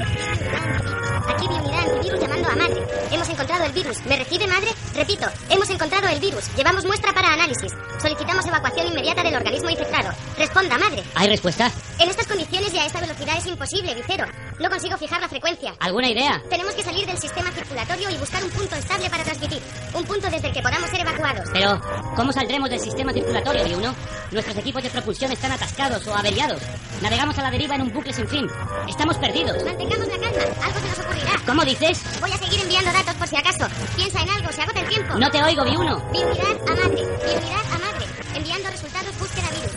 Aquí 1.27 1.47
Biunidad 1.47 1.79
antivirus 1.79 2.19
llamando 2.19 2.49
a 2.49 2.55
madre. 2.55 2.87
Hemos 3.11 3.29
encontrado 3.29 3.65
el 3.65 3.71
virus. 3.71 3.97
¿Me 4.05 4.17
recibe 4.17 4.47
madre? 4.47 4.71
Repito, 4.95 5.25
hemos 5.49 5.69
encontrado 5.69 6.07
el 6.07 6.19
virus. 6.19 6.55
Llevamos 6.55 6.85
muestra 6.85 7.13
para 7.13 7.33
análisis. 7.33 7.71
Solicitamos 8.01 8.45
evacuación 8.45 8.87
inmediata 8.87 9.23
del 9.23 9.35
organismo 9.35 9.69
infectado. 9.69 10.11
Responda, 10.37 10.77
madre. 10.77 11.03
¿Hay 11.15 11.27
respuesta? 11.27 11.71
En 11.99 12.09
estas 12.09 12.27
condiciones 12.27 12.73
y 12.73 12.79
a 12.79 12.85
esta 12.85 12.99
velocidad 13.01 13.37
es 13.37 13.45
imposible, 13.45 13.93
Vicero. 13.93 14.25
No 14.59 14.69
consigo 14.69 14.97
fijar 14.97 15.21
la 15.21 15.29
frecuencia. 15.29 15.75
¿Alguna 15.79 16.09
idea? 16.09 16.41
Tenemos 16.49 16.73
que 16.73 16.83
salir 16.83 17.05
del 17.05 17.17
sistema 17.17 17.51
circulatorio 17.51 18.09
y 18.09 18.17
buscar 18.17 18.43
un 18.43 18.49
punto 18.49 18.75
estable 18.75 19.09
para 19.09 19.23
transmitir. 19.23 19.61
Un 19.93 20.03
punto 20.05 20.29
desde 20.29 20.47
el 20.47 20.53
que 20.53 20.61
podamos 20.61 20.89
ser 20.89 21.01
evacuados. 21.01 21.49
Pero, 21.53 21.79
¿cómo 22.15 22.31
saldremos 22.31 22.69
del 22.69 22.79
sistema 22.79 23.13
circulatorio, 23.13 23.63
B1? 23.65 23.93
Nuestros 24.31 24.57
equipos 24.57 24.81
de 24.81 24.89
propulsión 24.89 25.31
están 25.31 25.51
atascados 25.51 26.07
o 26.07 26.15
averiados. 26.15 26.61
Navegamos 27.01 27.37
a 27.37 27.43
la 27.43 27.51
deriva 27.51 27.75
en 27.75 27.81
un 27.81 27.93
bucle 27.93 28.13
sin 28.13 28.27
fin. 28.27 28.47
Estamos 28.87 29.17
perdidos. 29.17 29.63
Mantengamos 29.63 30.07
la 30.07 30.17
calma. 30.17 30.43
Algo 30.63 30.79
se 30.79 30.87
nos 30.87 30.99
ocurrirá. 31.11 31.41
¿Cómo 31.45 31.63
dices? 31.65 32.01
Voy 32.19 32.31
a 32.31 32.37
seguir 32.37 32.61
enviando 32.61 32.91
datos 32.91 33.13
por 33.15 33.27
si 33.27 33.35
acaso. 33.35 33.67
Piensa 33.95 34.21
en 34.21 34.29
algo, 34.29 34.51
se 34.51 34.61
agota 34.61 34.79
el 34.79 34.87
tiempo. 34.87 35.15
No 35.17 35.29
te 35.29 35.43
oigo, 35.43 35.63
B1. 35.63 36.11
Biunidad 36.11 36.55
a 36.67 36.75
madre. 36.75 36.95
Biunidad 36.95 37.65
a 37.73 37.77
madre. 37.79 38.05
Enviando 38.35 38.69
resultados 38.69 39.19
búsqueda 39.19 39.49
virus. 39.49 39.71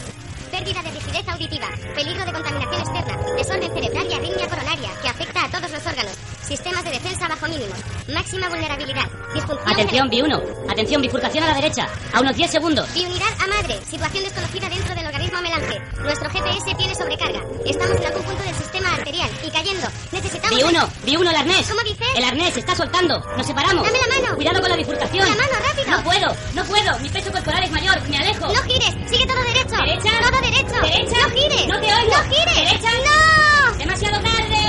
Pérdida 0.51 0.83
de 0.83 0.90
rigidez 0.92 1.29
auditiva. 1.29 1.66
Peligro 1.97 2.25
de 2.25 2.33
contaminación 2.33 2.81
externa. 2.81 3.35
Desorden 3.37 3.73
cerebral 3.75 4.07
y 4.09 4.14
arritmia 4.14 4.49
coronaria 4.49 4.90
que 5.03 5.09
afecta 5.09 5.44
a 5.44 5.49
todos 5.49 5.70
los 5.70 5.87
órganos. 5.87 6.12
Sistemas 6.42 6.85
de 6.85 6.90
defensa 6.90 7.27
bajo 7.27 7.49
mínimos. 7.49 7.79
Máxima 8.12 8.49
vulnerabilidad. 8.49 9.09
Disfunción. 9.35 9.68
Atención, 9.73 10.11
B1. 10.11 10.70
Atención, 10.70 11.03
bifurcación 11.03 11.44
a 11.44 11.49
la 11.49 11.55
derecha. 11.55 11.88
A 12.12 12.20
unos 12.20 12.37
10 12.37 12.51
segundos. 12.51 12.94
Biunidad 12.94 13.33
a 13.42 13.47
madre. 13.49 13.81
Situación 13.90 14.25
desconocida 14.25 14.68
dentro 14.68 14.94
del 14.94 15.07
organismo 15.07 15.42
melange. 15.42 15.81
Nuestro 16.01 16.31
GPS 16.31 16.75
tiene 16.77 16.94
sobrecarga. 16.94 17.40
Estamos 17.66 17.97
en 17.97 18.07
algún 18.07 18.23
punto 18.23 18.42
del 18.44 18.55
sistema 18.55 18.94
arterial 18.94 19.31
y 19.42 19.51
cayendo. 19.51 19.88
Necesitamos. 20.12 20.34
B1, 20.55 20.88
B1, 21.07 21.31
el 21.31 21.37
arnés. 21.37 21.69
¿Cómo 21.69 21.83
dices? 21.83 22.07
El 22.17 22.25
arnés 22.25 22.57
está 22.57 22.75
soltando. 22.75 23.19
Nos 23.37 23.47
separamos. 23.47 23.85
Dame 23.85 23.99
la 23.99 24.21
mano. 24.21 24.37
Cuidado 24.37 24.61
con 24.61 24.71
la 24.71 24.77
bifurcación. 24.77 25.29
La 25.29 25.35
mano, 25.35 25.53
rápido. 25.69 25.90
No 25.90 26.03
puedo, 26.05 26.37
no 26.55 26.64
puedo. 26.64 26.99
Mi 27.01 27.09
peso 27.09 27.33
corporal 27.33 27.64
es 27.64 27.71
mayor. 27.71 28.09
Me 28.09 28.19
alejo. 28.19 28.47
No 28.47 28.62
gires. 28.62 28.95
Sigue 29.11 29.27
todo 29.27 29.43
derecho. 29.43 29.77
¿Derecha? 29.77 30.11
Todo 30.21 30.40
derecho. 30.40 30.81
¿Derecha? 30.81 31.17
No 31.23 31.31
gires. 31.35 31.67
No 31.67 31.81
te 31.81 31.87
oigo. 31.87 32.17
No 32.17 32.23
gires. 32.31 32.55
¿Derecha? 32.55 32.90
No. 33.05 33.79
¡Demasiado 33.79 34.21
tarde! 34.23 34.61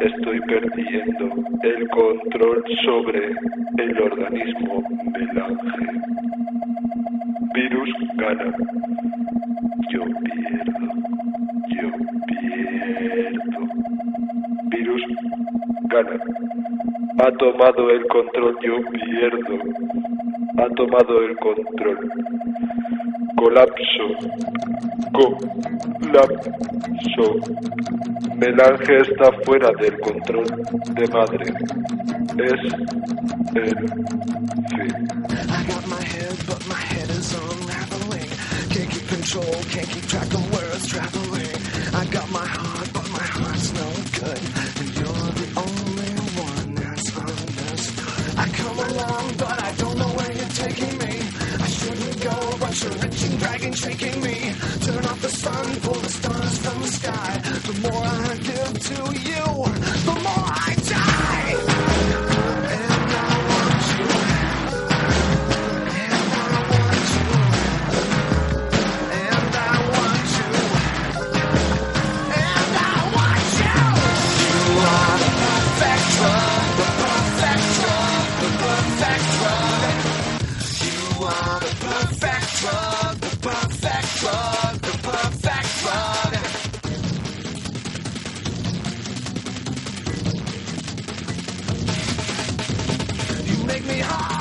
Estoy 0.00 0.40
perdiendo 0.40 1.24
el 1.62 1.88
control 1.90 2.64
sobre 2.84 3.28
el 3.78 4.02
organismo 4.02 4.82
melange. 5.12 5.92
Virus 7.54 7.90
gana. 8.16 8.52
Yo 9.92 10.02
pierdo. 10.24 10.88
Yo 11.68 11.88
pierdo. 11.90 12.21
Virus 14.70 15.02
gana. 15.88 16.18
Ha 17.18 17.30
tomado 17.32 17.90
el 17.90 18.06
control. 18.06 18.56
Yo 18.62 18.76
pierdo. 18.90 19.58
Ha 20.58 20.68
tomado 20.74 21.22
el 21.22 21.36
control. 21.36 22.10
Colapso. 23.36 24.06
Colapso. 26.00 27.26
Melange 28.36 28.96
está 28.98 29.32
fuera 29.44 29.70
del 29.80 29.98
control 30.00 30.46
de 30.94 31.06
madre. 31.08 31.54
Es 32.38 32.60
el 33.54 33.76
fin. 34.68 35.02
Control, 39.22 39.62
can't 39.70 39.88
keep 39.88 40.06
track 40.08 40.34
of 40.34 40.42
it's 40.74 40.86
traveling. 40.88 41.54
I 41.94 42.04
got 42.06 42.28
my 42.32 42.44
heart, 42.44 42.88
but 42.92 43.08
my 43.10 43.26
heart's 43.36 43.72
no 43.72 43.88
good. 44.18 44.42
And 44.80 44.88
you're 44.98 45.30
the 45.40 45.48
only 45.64 46.12
one 46.42 46.74
that's 46.74 47.08
understood. 47.16 48.38
I 48.44 48.46
come 48.60 48.78
along, 48.90 49.24
but 49.38 49.62
I 49.62 49.70
don't 49.76 49.96
know 49.96 50.12
where 50.18 50.32
you're 50.32 50.54
taking 50.64 50.98
me. 50.98 51.14
I 51.66 51.68
shouldn't 51.78 52.18
go, 52.20 52.36
but 52.58 52.74
you're 52.82 52.98
reaching, 53.02 53.36
dragging, 53.38 53.74
shaking 53.74 54.20
me. 54.22 54.36
Turn 54.86 55.04
off 55.06 55.20
the 55.22 55.28
sun, 55.42 55.66
pull 55.82 56.00
the 56.06 56.08
stars 56.08 56.58
from 56.58 56.82
the 56.82 56.88
sky. 56.88 57.32
The 57.68 57.74
more 57.84 58.04
I 58.04 58.34
give 58.50 58.74
to 58.90 58.98
you, 59.30 59.46
the 60.08 60.16
more 60.26 60.46
I 60.66 60.74
die. 60.82 60.91
behind. 93.96 94.31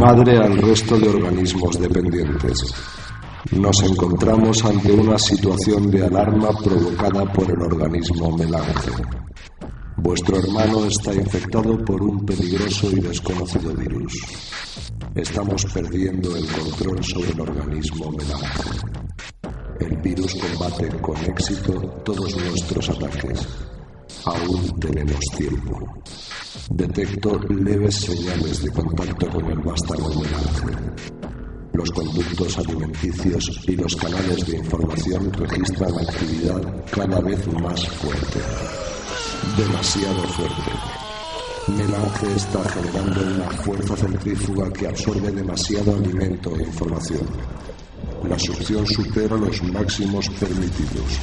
Madre 0.00 0.38
al 0.38 0.56
resto 0.56 0.98
de 0.98 1.10
organismos 1.10 1.78
dependientes. 1.78 2.72
Nos 3.52 3.82
encontramos 3.82 4.64
ante 4.64 4.90
una 4.92 5.18
situación 5.18 5.90
de 5.90 6.06
alarma 6.06 6.48
provocada 6.64 7.30
por 7.30 7.50
el 7.50 7.60
organismo 7.60 8.34
melange. 8.34 8.92
Vuestro 9.98 10.38
hermano 10.38 10.86
está 10.86 11.12
infectado 11.12 11.76
por 11.84 12.00
un 12.00 12.24
peligroso 12.24 12.90
y 12.90 13.00
desconocido 13.00 13.74
virus. 13.74 14.14
Estamos 15.14 15.66
perdiendo 15.66 16.34
el 16.34 16.46
control 16.46 17.04
sobre 17.04 17.32
el 17.32 17.40
organismo 17.42 18.10
melange. 18.10 18.70
El 19.80 19.96
virus 19.98 20.34
combate 20.34 20.88
con 21.02 21.16
éxito 21.26 21.74
todos 22.06 22.34
nuestros 22.36 22.88
ataques. 22.88 23.46
Aún 24.24 24.80
tenemos 24.80 25.20
tiempo. 25.36 25.78
Detecto 26.70 27.36
leves 27.48 27.96
señales 27.96 28.62
de 28.62 28.70
contacto 28.70 29.28
con 29.28 29.44
el 29.50 29.58
vástago 29.58 30.08
melange. 30.08 30.94
Los 31.72 31.90
conductos 31.90 32.58
alimenticios 32.58 33.64
y 33.66 33.76
los 33.76 33.96
canales 33.96 34.46
de 34.46 34.58
información 34.58 35.32
registran 35.32 35.92
actividad 35.98 36.84
cada 36.92 37.20
vez 37.20 37.46
más 37.60 37.88
fuerte. 37.88 38.38
Demasiado 39.56 40.22
fuerte. 40.28 40.70
Melange 41.68 42.36
está 42.36 42.64
generando 42.70 43.20
una 43.34 43.50
fuerza 43.50 43.96
centrífuga 43.96 44.72
que 44.72 44.86
absorbe 44.86 45.32
demasiado 45.32 45.96
alimento 45.96 46.56
e 46.56 46.62
información. 46.62 47.26
La 48.28 48.38
succión 48.38 48.86
supera 48.86 49.36
los 49.36 49.62
máximos 49.64 50.28
permitidos. 50.38 51.18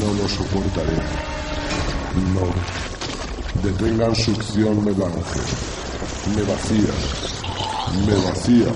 No 0.00 0.12
lo 0.14 0.28
soportaré. 0.28 0.96
No. 2.34 2.87
Detengan 3.62 4.14
succión 4.14 4.84
melange. 4.84 5.40
Me 6.34 6.42
vacía. 6.42 6.94
Me 8.06 8.14
vacía. 8.24 8.72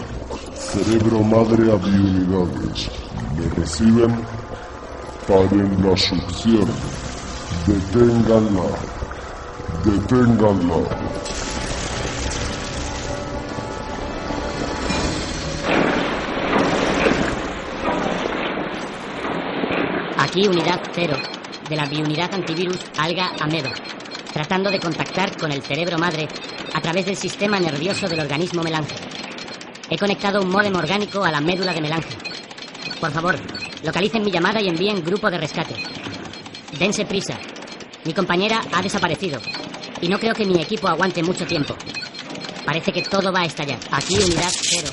Cerebro 0.55 1.23
madre 1.23 1.71
a 1.71 1.77
biunidades. 1.77 2.91
¿Me 3.37 3.49
reciben? 3.55 4.13
Paren 5.29 5.89
la 5.89 5.97
succión. 5.97 6.67
Deténganla. 7.67 8.63
Deténganla. 9.85 11.13
Aquí 20.19 20.49
unidad 20.49 20.81
cero 20.93 21.17
de 21.69 21.77
la 21.77 21.87
biunidad 21.87 22.33
antivirus 22.35 22.79
Alga 22.99 23.33
Ameba, 23.41 23.71
tratando 24.33 24.71
de 24.71 24.81
contactar 24.81 25.37
con 25.37 25.53
el 25.53 25.63
cerebro 25.63 25.99
madre 25.99 26.29
a 26.73 26.81
través 26.81 27.07
del 27.07 27.17
sistema 27.17 27.61
nervioso 27.61 28.09
del 28.09 28.21
organismo 28.21 28.63
melange. 28.63 28.95
He 29.91 29.99
conectado 29.99 30.41
un 30.41 30.49
módem 30.49 30.75
orgánico 30.75 31.23
a 31.23 31.31
la 31.31 31.41
médula 31.41 31.73
de 31.75 31.81
melange. 31.81 32.17
Por 33.01 33.11
favor, 33.11 33.37
localicen 33.85 34.23
mi 34.23 34.31
llamada 34.31 34.61
y 34.61 34.69
envíen 34.69 35.05
grupo 35.05 35.31
de 35.31 35.39
rescate. 35.39 35.75
Dense 36.79 37.05
prisa. 37.05 37.39
Mi 38.05 38.15
compañera 38.15 38.61
ha 38.73 38.83
desaparecido 38.83 39.41
y 40.01 40.09
no 40.09 40.19
creo 40.19 40.35
que 40.35 40.47
mi 40.47 40.61
equipo 40.61 40.89
aguante 40.89 41.23
mucho 41.23 41.47
tiempo. 41.47 41.77
Parece 42.65 42.93
que 42.93 43.03
todo 43.03 43.33
va 43.33 43.41
a 43.41 43.45
estallar. 43.45 43.79
Aquí 43.91 44.15
unidad 44.15 44.51
cero 44.51 44.89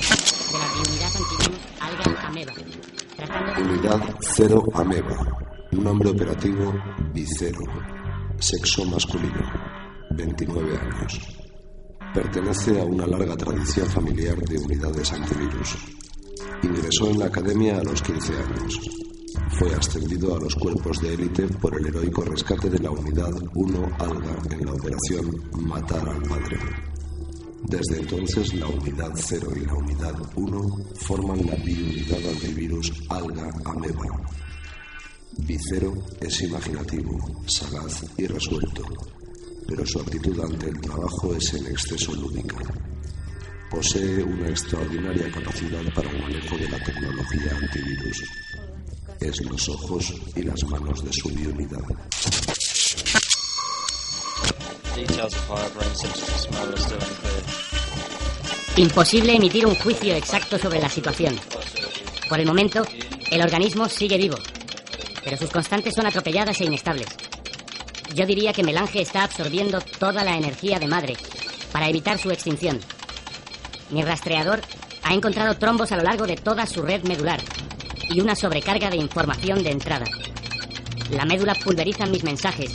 de 0.52 0.58
la 0.58 0.66
biunidad 0.74 1.10
antivirus 1.16 1.60
Alga 1.80 2.26
Ameba. 2.26 2.52
Tratando. 3.16 3.62
Unidad 3.62 4.00
0 4.20 4.62
Ameba. 4.74 5.16
Nombre 5.72 6.10
operativo 6.10 6.74
Vicero. 7.12 7.99
Sexo 8.40 8.86
masculino. 8.86 9.52
29 10.16 10.78
años. 10.78 11.20
Pertenece 12.14 12.80
a 12.80 12.84
una 12.84 13.06
larga 13.06 13.36
tradición 13.36 13.86
familiar 13.86 14.34
de 14.38 14.56
unidades 14.56 15.12
antivirus. 15.12 15.76
Ingresó 16.62 17.10
en 17.10 17.18
la 17.18 17.26
academia 17.26 17.76
a 17.76 17.84
los 17.84 18.00
15 18.00 18.32
años. 18.32 18.80
Fue 19.58 19.74
ascendido 19.74 20.34
a 20.34 20.40
los 20.40 20.54
cuerpos 20.54 21.02
de 21.02 21.12
élite 21.12 21.48
por 21.48 21.78
el 21.78 21.86
heroico 21.88 22.22
rescate 22.22 22.70
de 22.70 22.78
la 22.78 22.90
unidad 22.90 23.30
1 23.54 23.88
Alga 23.98 24.42
en 24.50 24.64
la 24.64 24.72
operación 24.72 25.30
Matar 25.60 26.08
al 26.08 26.22
Padre. 26.22 26.58
Desde 27.64 28.00
entonces, 28.00 28.54
la 28.54 28.68
unidad 28.68 29.12
0 29.14 29.48
y 29.54 29.66
la 29.66 29.74
unidad 29.74 30.14
1 30.34 30.78
forman 30.94 31.44
la 31.44 31.56
biunidad 31.56 32.26
antivirus 32.26 32.90
Alga 33.10 33.52
Ameba. 33.66 34.06
Vicero 35.38 35.94
es 36.20 36.42
imaginativo, 36.42 37.16
sagaz 37.46 38.04
y 38.16 38.26
resuelto, 38.26 38.82
pero 39.66 39.86
su 39.86 40.00
actitud 40.00 40.38
ante 40.40 40.68
el 40.68 40.80
trabajo 40.80 41.34
es 41.34 41.54
en 41.54 41.66
exceso 41.66 42.12
lúdica. 42.14 42.56
Posee 43.70 44.22
una 44.22 44.48
extraordinaria 44.48 45.30
capacidad 45.30 45.82
para 45.94 46.10
el 46.10 46.20
manejo 46.20 46.56
de 46.56 46.68
la 46.68 46.82
tecnología 46.82 47.56
antivirus. 47.56 48.22
Es 49.20 49.40
los 49.44 49.68
ojos 49.68 50.14
y 50.34 50.42
las 50.42 50.62
manos 50.64 51.04
de 51.04 51.12
su 51.12 51.28
unclear. 51.28 51.80
Imposible 58.76 59.34
emitir 59.34 59.66
un 59.66 59.74
juicio 59.76 60.14
exacto 60.14 60.58
sobre 60.58 60.80
la 60.80 60.88
situación. 60.88 61.38
Por 62.28 62.40
el 62.40 62.46
momento, 62.46 62.82
el 63.30 63.42
organismo 63.42 63.88
sigue 63.88 64.16
vivo, 64.16 64.36
pero 65.24 65.36
sus 65.36 65.50
constantes 65.50 65.94
son 65.94 66.06
atropelladas 66.06 66.60
e 66.60 66.64
inestables. 66.64 67.08
Yo 68.14 68.26
diría 68.26 68.52
que 68.52 68.64
Melange 68.64 69.02
está 69.02 69.24
absorbiendo 69.24 69.80
toda 69.80 70.24
la 70.24 70.36
energía 70.36 70.78
de 70.78 70.88
madre 70.88 71.16
para 71.72 71.88
evitar 71.88 72.18
su 72.18 72.30
extinción. 72.30 72.80
Mi 73.90 74.02
rastreador 74.02 74.60
ha 75.02 75.14
encontrado 75.14 75.56
trombos 75.56 75.92
a 75.92 75.96
lo 75.96 76.02
largo 76.02 76.26
de 76.26 76.36
toda 76.36 76.66
su 76.66 76.82
red 76.82 77.02
medular 77.04 77.40
y 78.08 78.20
una 78.20 78.34
sobrecarga 78.34 78.90
de 78.90 78.96
información 78.96 79.62
de 79.62 79.70
entrada. 79.70 80.06
La 81.10 81.24
médula 81.24 81.54
pulveriza 81.54 82.06
mis 82.06 82.24
mensajes, 82.24 82.72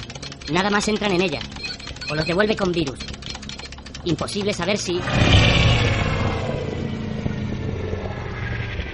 nada 0.51 0.69
más 0.69 0.87
entran 0.87 1.11
en 1.13 1.21
ella, 1.21 1.39
o 2.09 2.15
los 2.15 2.25
devuelve 2.25 2.55
con 2.55 2.71
virus. 2.71 2.99
Imposible 4.05 4.53
saber 4.53 4.77
si... 4.77 4.93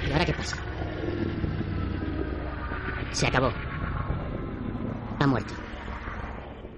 ¿Y 0.08 0.12
ahora 0.12 0.26
qué 0.26 0.34
pasa? 0.34 0.58
Se 3.22 3.28
acabó. 3.28 3.52
Ha 5.20 5.28
muerto. 5.28 5.54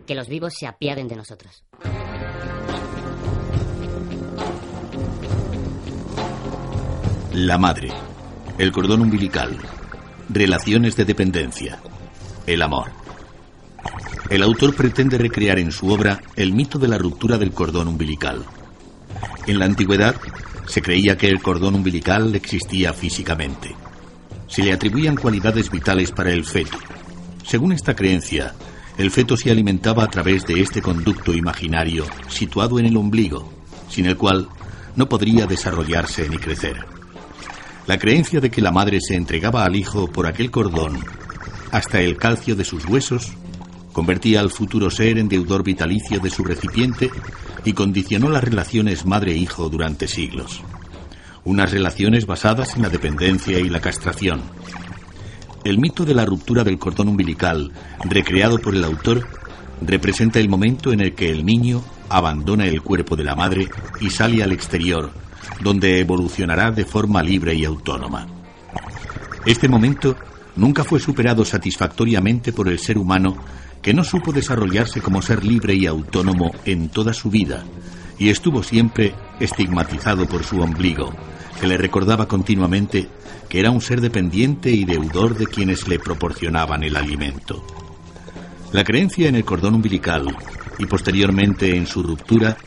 Que 0.06 0.13
los 0.13 0.27
vivos 0.27 0.53
se 0.53 0.67
apiaden 0.67 1.08
de 1.08 1.15
nosotros. 1.15 1.63
La 7.32 7.58
madre. 7.58 7.93
El 8.58 8.73
cordón 8.73 9.03
umbilical. 9.03 9.58
Relaciones 10.27 10.97
de 10.97 11.06
dependencia. 11.06 11.79
El 12.45 12.62
amor. 12.62 12.91
El 14.29 14.43
autor 14.43 14.75
pretende 14.75 15.17
recrear 15.17 15.60
en 15.60 15.71
su 15.71 15.88
obra 15.93 16.19
el 16.36 16.51
mito 16.51 16.77
de 16.77 16.89
la 16.89 16.97
ruptura 16.97 17.38
del 17.38 17.53
cordón 17.53 17.88
umbilical. 17.88 18.43
En 19.47 19.60
la 19.60 19.63
antigüedad 19.63 20.17
se 20.67 20.82
creía 20.82 21.17
que 21.17 21.27
el 21.27 21.41
cordón 21.41 21.75
umbilical 21.75 22.36
existía 22.36 22.91
físicamente. 22.91 23.73
Se 24.54 24.62
le 24.62 24.72
atribuían 24.72 25.16
cualidades 25.16 25.72
vitales 25.72 26.12
para 26.12 26.32
el 26.32 26.46
feto. 26.46 26.78
Según 27.44 27.72
esta 27.72 27.96
creencia, 27.96 28.54
el 29.00 29.10
feto 29.10 29.36
se 29.36 29.50
alimentaba 29.50 30.04
a 30.04 30.10
través 30.12 30.46
de 30.46 30.62
este 30.62 30.80
conducto 30.80 31.34
imaginario 31.34 32.06
situado 32.28 32.78
en 32.78 32.86
el 32.86 32.96
ombligo, 32.96 33.52
sin 33.89 34.06
el 34.06 34.16
cual 34.16 34.48
no 34.96 35.10
podría 35.10 35.48
desarrollarse 35.48 36.30
ni 36.30 36.38
crecer. 36.38 36.86
La 37.88 37.98
creencia 37.98 38.39
de 38.39 38.52
que 38.52 38.62
la 38.62 38.72
madre 38.72 39.00
se 39.02 39.16
entregaba 39.16 39.66
al 39.66 39.76
hijo 39.76 40.06
por 40.12 40.28
aquel 40.28 40.52
cordón 40.52 41.00
hasta 41.72 42.02
el 42.02 42.18
calcio 42.18 42.56
de 42.56 42.63
sus 42.63 42.86
huesos 42.86 43.32
convertía 43.92 44.39
al 44.39 44.52
futuro 44.52 44.92
ser 44.92 45.18
en 45.18 45.30
deudor 45.30 45.63
vitalicio 45.63 46.20
de 46.20 46.30
su 46.30 46.44
recipiente 46.44 47.10
y 47.66 47.74
condicionó 47.74 48.30
las 48.30 48.44
relaciones 48.44 49.04
madre-hijo 49.04 49.68
durante 49.68 50.08
siglos. 50.08 50.62
Unas 51.45 51.71
relaciones 51.71 52.25
basadas 52.25 52.75
en 52.75 52.84
la 52.84 52.89
dependencia 52.89 53.60
y 53.60 53.69
la 53.69 53.82
castración. 53.82 54.41
El 55.63 55.77
mito 55.77 56.06
de 56.06 56.13
la 56.13 56.25
ruptura 56.25 56.63
del 56.63 56.79
cordón 56.79 57.10
umbilical, 57.10 57.71
recreado 58.03 58.60
por 58.60 58.75
el 58.75 58.84
autor, 58.84 59.27
representa 59.82 60.39
el 60.39 60.49
momento 60.49 60.93
en 60.93 61.01
el 61.01 61.15
que 61.15 61.29
el 61.29 61.45
niño 61.45 61.84
abandona 62.10 62.65
el 62.65 62.82
cuerpo 62.82 63.15
de 63.15 63.23
la 63.23 63.36
madre 63.36 63.67
y 63.99 64.10
sale 64.10 64.43
al 64.43 64.51
exterior, 64.51 65.12
donde 65.62 65.99
evolucionará 65.99 66.71
de 66.71 66.86
forma 66.86 67.21
libre 67.21 67.53
y 67.53 67.65
autónoma. 67.65 68.27
Este 69.45 69.67
momento 69.67 70.15
nunca 70.56 70.84
fue 70.84 70.99
superado 70.99 71.43
satisfactoriamente 71.43 72.53
por 72.53 72.69
el 72.69 72.79
ser 72.79 72.97
humano 72.97 73.36
que 73.82 73.93
no 73.93 74.06
supo 74.06 74.32
desarrollarse 74.32 75.01
como 75.01 75.21
ser 75.21 75.43
libre 75.43 75.75
y 75.75 75.88
autónomo 75.88 76.51
en 76.63 76.88
toda 76.88 77.13
su 77.13 77.29
vida 77.29 77.65
y 78.17 78.29
estuvo 78.29 78.63
siempre 78.63 79.13
estigmatizado 79.39 80.25
por 80.25 80.43
su 80.43 80.62
ombligo, 80.62 81.13
que 81.63 81.69
le 81.69 81.78
recordaba 81.78 82.28
continuamente 82.28 83.08
que 83.47 83.62
era 83.62 83.71
un 83.71 83.80
ser 83.80 84.02
dependiente 84.02 84.69
y 84.69 84.84
deudor 84.84 85.38
de 85.38 85.47
quienes 85.47 85.88
le 85.88 85.97
proporcionaban 85.97 86.84
el 86.84 86.97
alimento. 86.97 87.65
La 88.73 88.84
creencia 88.84 89.30
en 89.30 89.36
el 89.36 89.45
cordón 89.45 89.76
umbilical 89.76 90.26
y 90.78 90.86
posteriormente 90.88 91.78
en 91.78 91.88
su 91.88 92.04
ruptura 92.04 92.58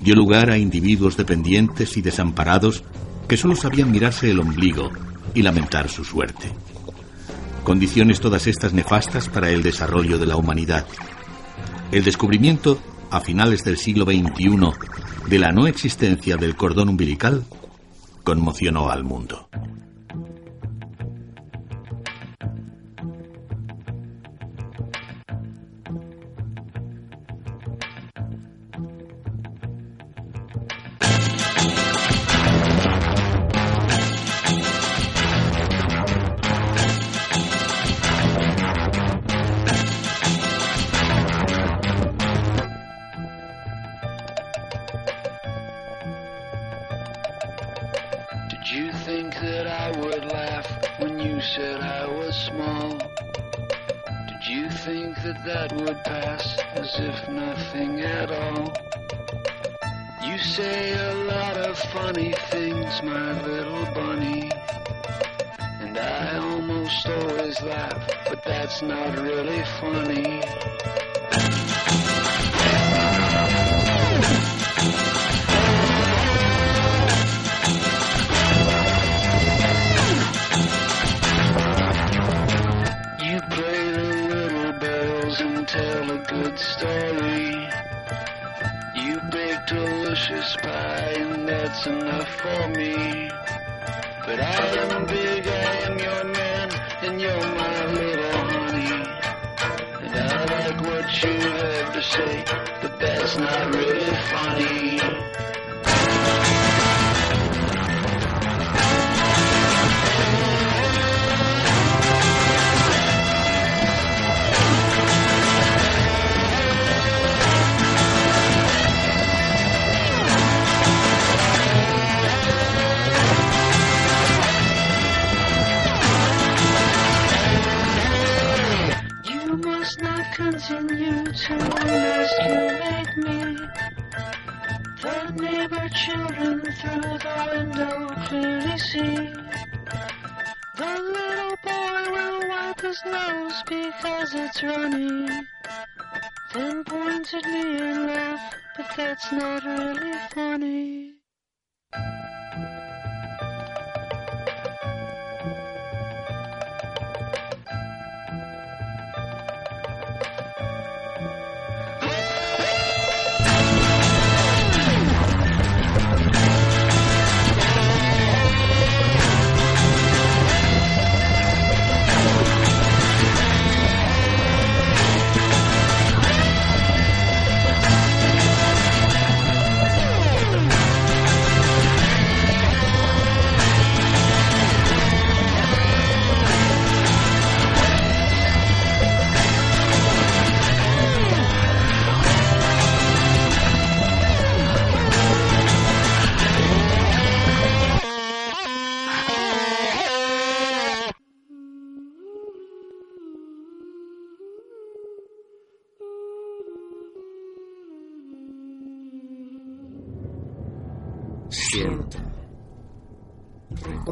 dio 0.00 0.16
lugar 0.16 0.50
a 0.50 0.58
individuos 0.58 1.16
dependientes 1.16 1.96
y 1.96 2.02
desamparados 2.02 2.82
que 3.28 3.36
solo 3.36 3.54
sabían 3.54 3.92
mirarse 3.92 4.28
el 4.32 4.40
ombligo 4.40 4.90
y 5.34 5.42
lamentar 5.42 5.88
su 5.88 6.02
suerte. 6.02 6.50
Condiciones 7.62 8.18
todas 8.18 8.48
estas 8.48 8.72
nefastas 8.72 9.28
para 9.28 9.50
el 9.50 9.62
desarrollo 9.62 10.18
de 10.18 10.26
la 10.26 10.34
humanidad. 10.34 10.84
El 11.92 12.02
descubrimiento, 12.02 12.76
a 13.08 13.20
finales 13.20 13.62
del 13.62 13.78
siglo 13.78 14.04
XXI, 14.04 15.28
de 15.28 15.38
la 15.38 15.52
no 15.52 15.68
existencia 15.68 16.36
del 16.36 16.56
cordón 16.56 16.88
umbilical 16.88 17.44
conmocionó 18.22 18.90
al 18.90 19.04
mundo. 19.04 19.48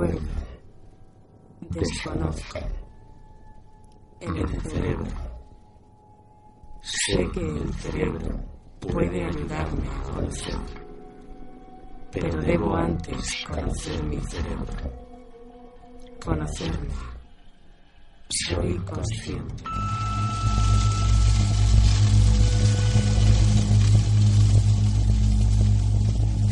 Recuerdo. 0.01 0.29
Desconozco. 1.71 2.59
En 4.21 4.37
el 4.37 4.61
cerebro. 4.63 5.07
Sé 6.81 7.31
que 7.33 7.41
el 7.41 7.75
cerebro 7.75 8.41
puede 8.81 9.25
ayudarme 9.27 9.89
a 9.89 10.03
conocer. 10.11 10.55
Pero 12.13 12.43
debo 12.43 12.77
antes 12.77 13.45
conocer 13.47 14.03
mi 14.05 14.19
cerebro. 14.21 14.67
Conocerme. 16.25 16.89
Soy 18.31 18.79
consciente. 18.79 19.65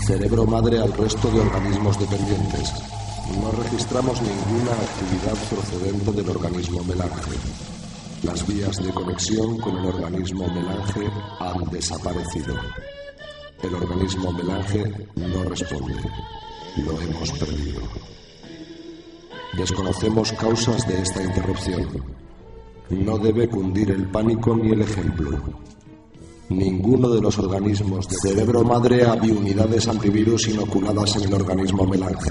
Cerebro 0.07 0.46
madre 0.46 0.78
al 0.80 0.92
resto 0.92 1.30
de 1.30 1.40
organismos 1.40 1.99
dependientes. 1.99 2.99
No 3.37 3.51
registramos 3.53 4.20
ninguna 4.22 4.72
actividad 4.72 5.37
procedente 5.51 6.12
del 6.12 6.31
organismo 6.31 6.83
melange. 6.85 7.33
Las 8.22 8.47
vías 8.47 8.76
de 8.83 8.91
conexión 8.93 9.59
con 9.59 9.76
el 9.76 9.87
organismo 9.87 10.47
melange 10.49 11.09
han 11.39 11.64
desaparecido. 11.70 12.55
El 13.62 13.74
organismo 13.74 14.33
melange 14.33 14.85
no 15.16 15.45
responde. 15.45 15.95
Lo 16.76 17.01
hemos 17.01 17.31
perdido. 17.33 17.81
Desconocemos 19.57 20.33
causas 20.33 20.87
de 20.89 21.03
esta 21.03 21.22
interrupción. 21.22 22.05
No 22.91 23.18
debe 23.18 23.49
cundir 23.49 23.91
el 23.91 24.07
pánico 24.07 24.57
ni 24.57 24.72
el 24.72 24.83
ejemplo. 24.83 25.68
Ninguno 26.51 27.11
de 27.11 27.20
los 27.20 27.38
organismos 27.38 28.09
de 28.09 28.16
cerebro 28.22 28.64
madre 28.64 29.05
a 29.05 29.12
unidades 29.12 29.86
antivirus 29.86 30.49
inoculadas 30.49 31.16
en 31.16 31.24
el 31.24 31.34
organismo 31.34 31.84
melange. 31.84 32.30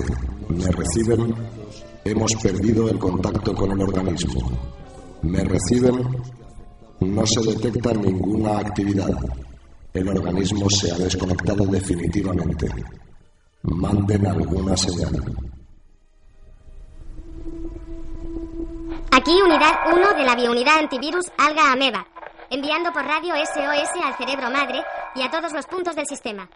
Me 0.50 0.66
reciben. 0.72 1.36
Hemos 2.04 2.32
perdido 2.42 2.90
el 2.90 2.98
contacto 2.98 3.54
con 3.54 3.72
el 3.72 3.82
organismo. 3.82 4.52
Me 5.22 5.44
reciben. 5.44 6.02
No 7.02 7.28
se 7.28 7.42
detecta 7.42 7.94
ninguna 7.94 8.58
actividad. 8.58 9.12
El 9.94 10.08
organismo 10.10 10.68
se 10.70 10.92
ha 10.92 10.98
desconectado 10.98 11.66
definitivamente. 11.66 12.68
Manden 13.62 14.26
alguna 14.26 14.76
señal. 14.76 15.22
Aquí 19.12 19.32
unidad 19.42 19.74
1 19.94 20.18
de 20.18 20.24
la 20.24 20.36
biounidad 20.36 20.80
antivirus 20.80 21.26
Alga 21.38 21.72
Ameba, 21.72 22.08
enviando 22.50 22.92
por 22.92 23.06
radio 23.06 23.36
SOS 23.36 24.04
al 24.04 24.16
cerebro 24.18 24.50
madre 24.50 24.84
y 25.16 25.22
a 25.22 25.30
todos 25.30 25.54
los 25.54 25.66
puntos 25.66 25.96
del 25.96 26.08
sistema. 26.08 26.50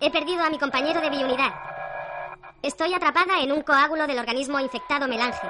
He 0.00 0.10
perdido 0.10 0.42
a 0.42 0.50
mi 0.50 0.58
compañero 0.58 1.00
de 1.00 1.10
biunidad. 1.10 1.52
Estoy 2.62 2.92
atrapada 2.94 3.40
en 3.40 3.52
un 3.52 3.62
coágulo 3.62 4.06
del 4.06 4.18
organismo 4.18 4.60
infectado 4.60 5.08
melange. 5.08 5.46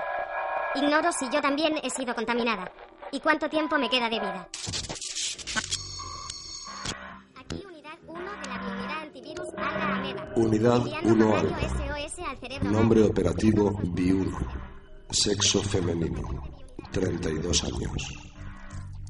Ignoro 0.74 1.10
si 1.12 1.28
yo 1.30 1.40
también 1.40 1.76
he 1.82 1.90
sido 1.90 2.14
contaminada. 2.14 2.70
¿Y 3.12 3.20
cuánto 3.20 3.48
tiempo 3.48 3.76
me 3.78 3.88
queda 3.88 4.08
de 4.08 4.20
vida? 4.20 4.48
Aquí 7.36 7.64
unidad 7.66 7.98
1 8.06 8.20
de 8.20 8.48
la 8.48 8.58
biunidad 8.58 9.02
antivirus 9.02 9.48
Alga 9.56 9.96
Ameba. 9.96 10.28
Unidad 10.36 10.76
Enviando 10.76 11.12
1 11.12 11.32
radio 11.32 11.36
Alga. 11.36 12.70
Nombre 12.70 13.02
operativo 13.02 13.72
BI1. 13.72 14.36
Sexo 15.10 15.62
femenino. 15.62 16.22
32 16.92 17.64
años. 17.64 18.29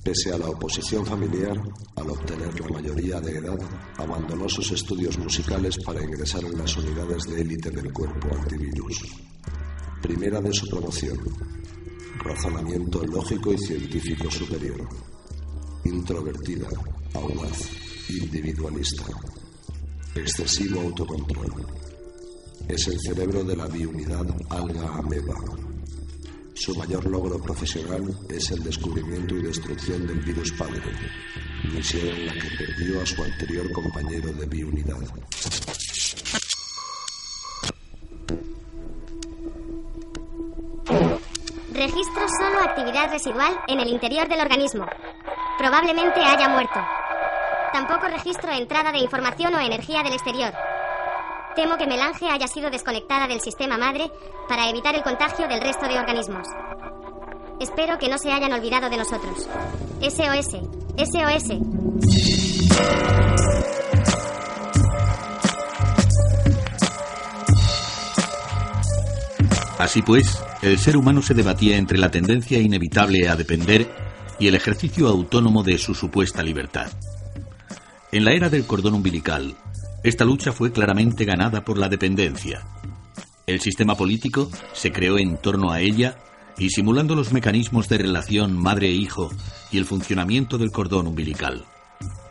Pese 0.03 0.33
a 0.33 0.39
la 0.39 0.49
oposición 0.49 1.05
familiar, 1.05 1.61
al 1.97 2.11
obtener 2.11 2.59
la 2.59 2.69
mayoría 2.69 3.21
de 3.21 3.37
edad, 3.37 3.59
abandonó 3.99 4.49
sus 4.49 4.73
estudios 4.73 5.19
musicales 5.19 5.77
para 5.85 6.03
ingresar 6.03 6.43
en 6.45 6.57
las 6.57 6.75
unidades 6.77 7.25
de 7.25 7.41
élite 7.43 7.71
del 7.71 7.93
cuerpo 7.93 8.29
antivirus. 8.35 8.99
Primera 10.01 10.41
de 10.41 10.53
su 10.55 10.67
promoción. 10.69 11.19
Razonamiento 12.25 13.05
lógico 13.05 13.53
y 13.53 13.59
científico 13.59 14.31
superior. 14.31 14.89
Introvertida, 15.85 16.69
audaz, 17.15 17.69
individualista. 18.09 19.05
Excesivo 20.15 20.81
autocontrol. 20.81 21.67
Es 22.67 22.89
el 22.89 22.99
cerebro 23.01 23.45
de 23.45 23.57
la 23.57 23.67
biunidad 23.67 24.27
alga 24.49 24.95
ameba. 24.97 25.35
Su 26.61 26.77
mayor 26.77 27.07
logro 27.07 27.39
profesional 27.41 28.15
es 28.29 28.51
el 28.51 28.63
descubrimiento 28.63 29.35
y 29.35 29.41
destrucción 29.41 30.07
del 30.07 30.19
virus 30.21 30.53
padre, 30.53 30.83
misión 31.73 32.07
en 32.07 32.27
la 32.27 32.35
que 32.35 32.51
perdió 32.59 33.01
a 33.01 33.07
su 33.07 33.23
anterior 33.23 33.73
compañero 33.73 34.31
de 34.35 34.45
biunidad. 34.45 34.99
Registro 41.73 42.29
solo 42.39 42.61
actividad 42.61 43.11
residual 43.11 43.59
en 43.67 43.81
el 43.81 43.89
interior 43.89 44.29
del 44.29 44.41
organismo. 44.41 44.85
Probablemente 45.57 46.21
haya 46.21 46.51
muerto. 46.51 46.79
Tampoco 47.73 48.07
registro 48.09 48.53
entrada 48.53 48.93
de 48.93 48.99
información 48.99 49.55
o 49.55 49.61
energía 49.61 50.03
del 50.03 50.13
exterior. 50.13 50.53
Temo 51.61 51.77
que 51.77 51.87
Melange 51.87 52.27
haya 52.27 52.49
sido 52.49 52.71
desconectada 52.71 53.29
del 53.29 53.43
sistema 53.43 53.77
madre 53.77 54.11
para 54.49 54.71
evitar 54.71 54.95
el 54.95 55.03
contagio 55.03 55.47
del 55.47 55.61
resto 55.61 55.87
de 55.87 55.99
organismos. 55.99 56.47
Espero 57.61 57.99
que 57.99 58.09
no 58.09 58.17
se 58.17 58.33
hayan 58.33 58.55
olvidado 58.55 58.89
de 58.89 58.97
nosotros. 58.97 59.47
SOS. 60.01 60.57
SOS. 60.97 61.59
Así 69.79 70.01
pues, 70.01 70.43
el 70.63 70.79
ser 70.79 70.97
humano 70.97 71.21
se 71.21 71.35
debatía 71.35 71.77
entre 71.77 71.99
la 71.99 72.11
tendencia 72.11 72.59
inevitable 72.59 73.29
a 73.29 73.37
depender 73.37 73.87
y 74.39 74.49
el 74.49 74.55
ejercicio 74.55 75.09
autónomo 75.09 75.63
de 75.63 75.77
su 75.77 75.95
supuesta 75.95 76.43
libertad. 76.43 76.91
En 78.13 78.25
la 78.25 78.33
era 78.33 78.49
del 78.49 78.67
cordón 78.67 78.95
umbilical, 78.95 79.55
esta 80.03 80.25
lucha 80.25 80.53
fue 80.53 80.73
claramente 80.73 81.25
ganada 81.25 81.65
por 81.65 81.79
la 81.79 81.89
dependencia. 81.89 82.67
El 83.47 83.61
sistema 83.61 83.97
político 83.97 84.51
se 84.73 84.93
creó 84.93 85.19
en 85.19 85.37
torno 85.37 85.73
a 85.73 85.81
ella 85.81 86.17
y 86.57 86.71
simulando 86.71 87.15
los 87.15 87.33
mecanismos 87.33 87.89
de 87.89 87.99
relación 87.99 88.57
madre-hijo 88.57 89.31
y 89.71 89.79
el 89.79 89.85
funcionamiento 89.85 90.59
del 90.59 90.71
cordón 90.71 91.07
umbilical. 91.07 91.65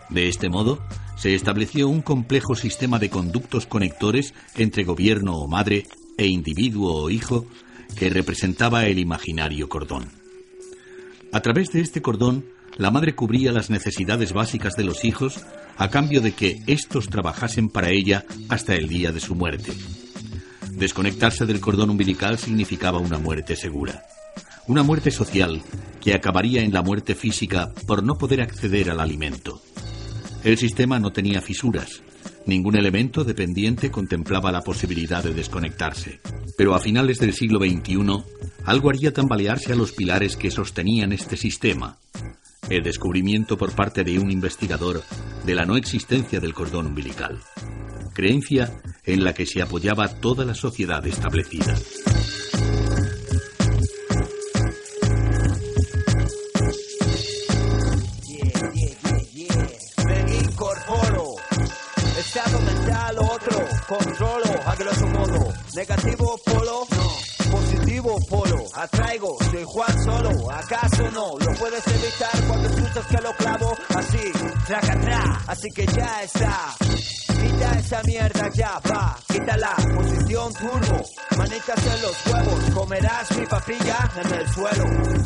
De 0.09 0.27
este 0.27 0.49
modo, 0.49 0.79
se 1.15 1.35
estableció 1.35 1.87
un 1.87 2.01
complejo 2.01 2.55
sistema 2.55 2.97
de 2.97 3.09
conductos 3.09 3.65
conectores 3.65 4.33
entre 4.55 4.83
gobierno 4.83 5.35
o 5.35 5.47
madre 5.47 5.85
e 6.17 6.27
individuo 6.27 7.03
o 7.03 7.09
hijo 7.09 7.45
que 7.95 8.09
representaba 8.09 8.85
el 8.85 8.99
imaginario 8.99 9.67
cordón. 9.67 10.09
A 11.31 11.41
través 11.41 11.71
de 11.71 11.81
este 11.81 12.01
cordón, 12.01 12.45
la 12.79 12.91
madre 12.91 13.13
cubría 13.13 13.51
las 13.51 13.69
necesidades 13.69 14.31
básicas 14.31 14.77
de 14.77 14.85
los 14.85 15.03
hijos 15.03 15.41
a 15.77 15.89
cambio 15.89 16.21
de 16.21 16.31
que 16.31 16.61
éstos 16.65 17.09
trabajasen 17.09 17.67
para 17.67 17.89
ella 17.89 18.23
hasta 18.47 18.73
el 18.73 18.87
día 18.87 19.11
de 19.11 19.19
su 19.19 19.35
muerte. 19.35 19.73
Desconectarse 20.71 21.45
del 21.45 21.59
cordón 21.59 21.89
umbilical 21.89 22.37
significaba 22.37 22.99
una 22.99 23.17
muerte 23.19 23.57
segura. 23.57 24.03
Una 24.65 24.81
muerte 24.81 25.11
social 25.11 25.61
que 25.99 26.13
acabaría 26.13 26.61
en 26.61 26.71
la 26.71 26.81
muerte 26.81 27.15
física 27.15 27.73
por 27.85 28.01
no 28.01 28.17
poder 28.17 28.41
acceder 28.41 28.89
al 28.89 29.01
alimento. 29.01 29.61
El 30.45 30.57
sistema 30.57 30.99
no 30.99 31.11
tenía 31.11 31.41
fisuras. 31.41 32.01
Ningún 32.45 32.77
elemento 32.77 33.25
dependiente 33.25 33.91
contemplaba 33.91 34.53
la 34.53 34.61
posibilidad 34.61 35.21
de 35.21 35.33
desconectarse. 35.33 36.21
Pero 36.57 36.75
a 36.75 36.79
finales 36.79 37.19
del 37.19 37.33
siglo 37.33 37.59
XXI, 37.59 38.23
algo 38.63 38.89
haría 38.89 39.11
tambalearse 39.11 39.73
a 39.73 39.75
los 39.75 39.91
pilares 39.91 40.37
que 40.37 40.49
sostenían 40.49 41.11
este 41.11 41.35
sistema. 41.35 41.97
El 42.69 42.83
descubrimiento 42.83 43.57
por 43.57 43.73
parte 43.73 44.03
de 44.03 44.19
un 44.19 44.31
investigador 44.31 45.03
de 45.45 45.55
la 45.55 45.65
no 45.65 45.77
existencia 45.77 46.39
del 46.39 46.53
cordón 46.53 46.87
umbilical. 46.87 47.39
Creencia 48.13 48.81
en 49.05 49.23
la 49.23 49.33
que 49.33 49.45
se 49.45 49.61
apoyaba 49.61 50.07
toda 50.07 50.45
la 50.45 50.53
sociedad 50.53 51.05
establecida. 51.07 51.75
Otro. 63.17 63.67
Controlo 63.87 64.61
a 64.65 64.75
grosso 64.75 65.07
modo. 65.07 65.53
Negativo 65.75 66.39
polo. 66.45 66.85
No. 66.91 67.51
Positivo 67.51 68.19
polo. 68.29 68.65
Atraigo. 68.75 69.38
Que 73.07 73.21
lo 73.21 73.33
clavo 73.33 73.75
así. 73.95 74.31
Traca, 74.67 75.43
Así 75.47 75.69
que 75.69 75.85
ya 75.87 76.23
está. 76.23 76.75
Quita 77.39 77.71
esa 77.79 78.03
mierda 78.03 78.49
ya, 78.53 78.79
va, 78.91 79.17
quítala, 79.27 79.73
posición 79.95 80.53
turbo, 80.53 81.03
manitas 81.37 81.85
en 81.85 82.01
los 82.01 82.25
huevos, 82.27 82.69
comerás 82.73 83.37
mi 83.37 83.45
papilla 83.45 84.11
en 84.21 84.33
el 84.33 84.47
suelo. 84.49 84.83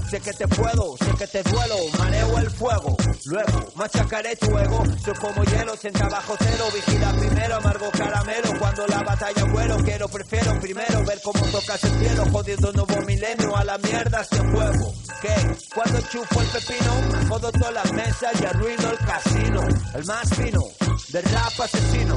Sé 0.10 0.20
que 0.20 0.34
te 0.34 0.48
puedo, 0.48 0.96
sé 0.98 1.12
que 1.18 1.28
te 1.28 1.44
duelo, 1.44 1.76
mareo 1.98 2.38
el 2.38 2.52
fuego, 2.52 2.96
luego 3.26 3.68
machacaré 3.76 4.36
tu 4.36 4.58
ego, 4.58 4.84
soy 5.04 5.14
como 5.16 5.44
hielo, 5.44 5.74
en 5.82 5.94
trabajo 5.94 6.36
cero, 6.38 6.66
vigila 6.74 7.14
primero, 7.14 7.56
amargo 7.56 7.90
caramelo, 7.92 8.60
cuando 8.60 8.86
la 8.88 9.02
batalla 9.02 9.44
vuelo, 9.46 9.78
quiero, 9.78 10.08
prefiero 10.08 10.60
primero 10.60 11.04
ver 11.06 11.20
cómo 11.24 11.44
tocas 11.48 11.84
el 11.84 12.00
cielo, 12.00 12.26
jodiendo 12.32 12.72
nuevo 12.74 13.02
milenio, 13.08 13.56
a 13.58 13.64
la 13.64 13.78
mierda 13.80 14.22
este 14.22 14.38
juego. 14.38 14.94
¿Qué? 15.22 15.58
Cuando 15.74 16.02
chufo 16.02 16.42
el 16.42 16.48
pepino, 16.48 17.28
jodo 17.30 17.52
todas 17.52 17.74
las 17.74 17.94
mesas 17.94 18.42
y 18.42 18.46
arruino 18.46 18.90
el 18.90 18.98
casino, 18.98 19.62
el 19.96 20.06
más 20.06 20.30
fino, 20.36 20.62
de 21.10 21.22
rap 21.22 21.62
asesino. 21.62 22.16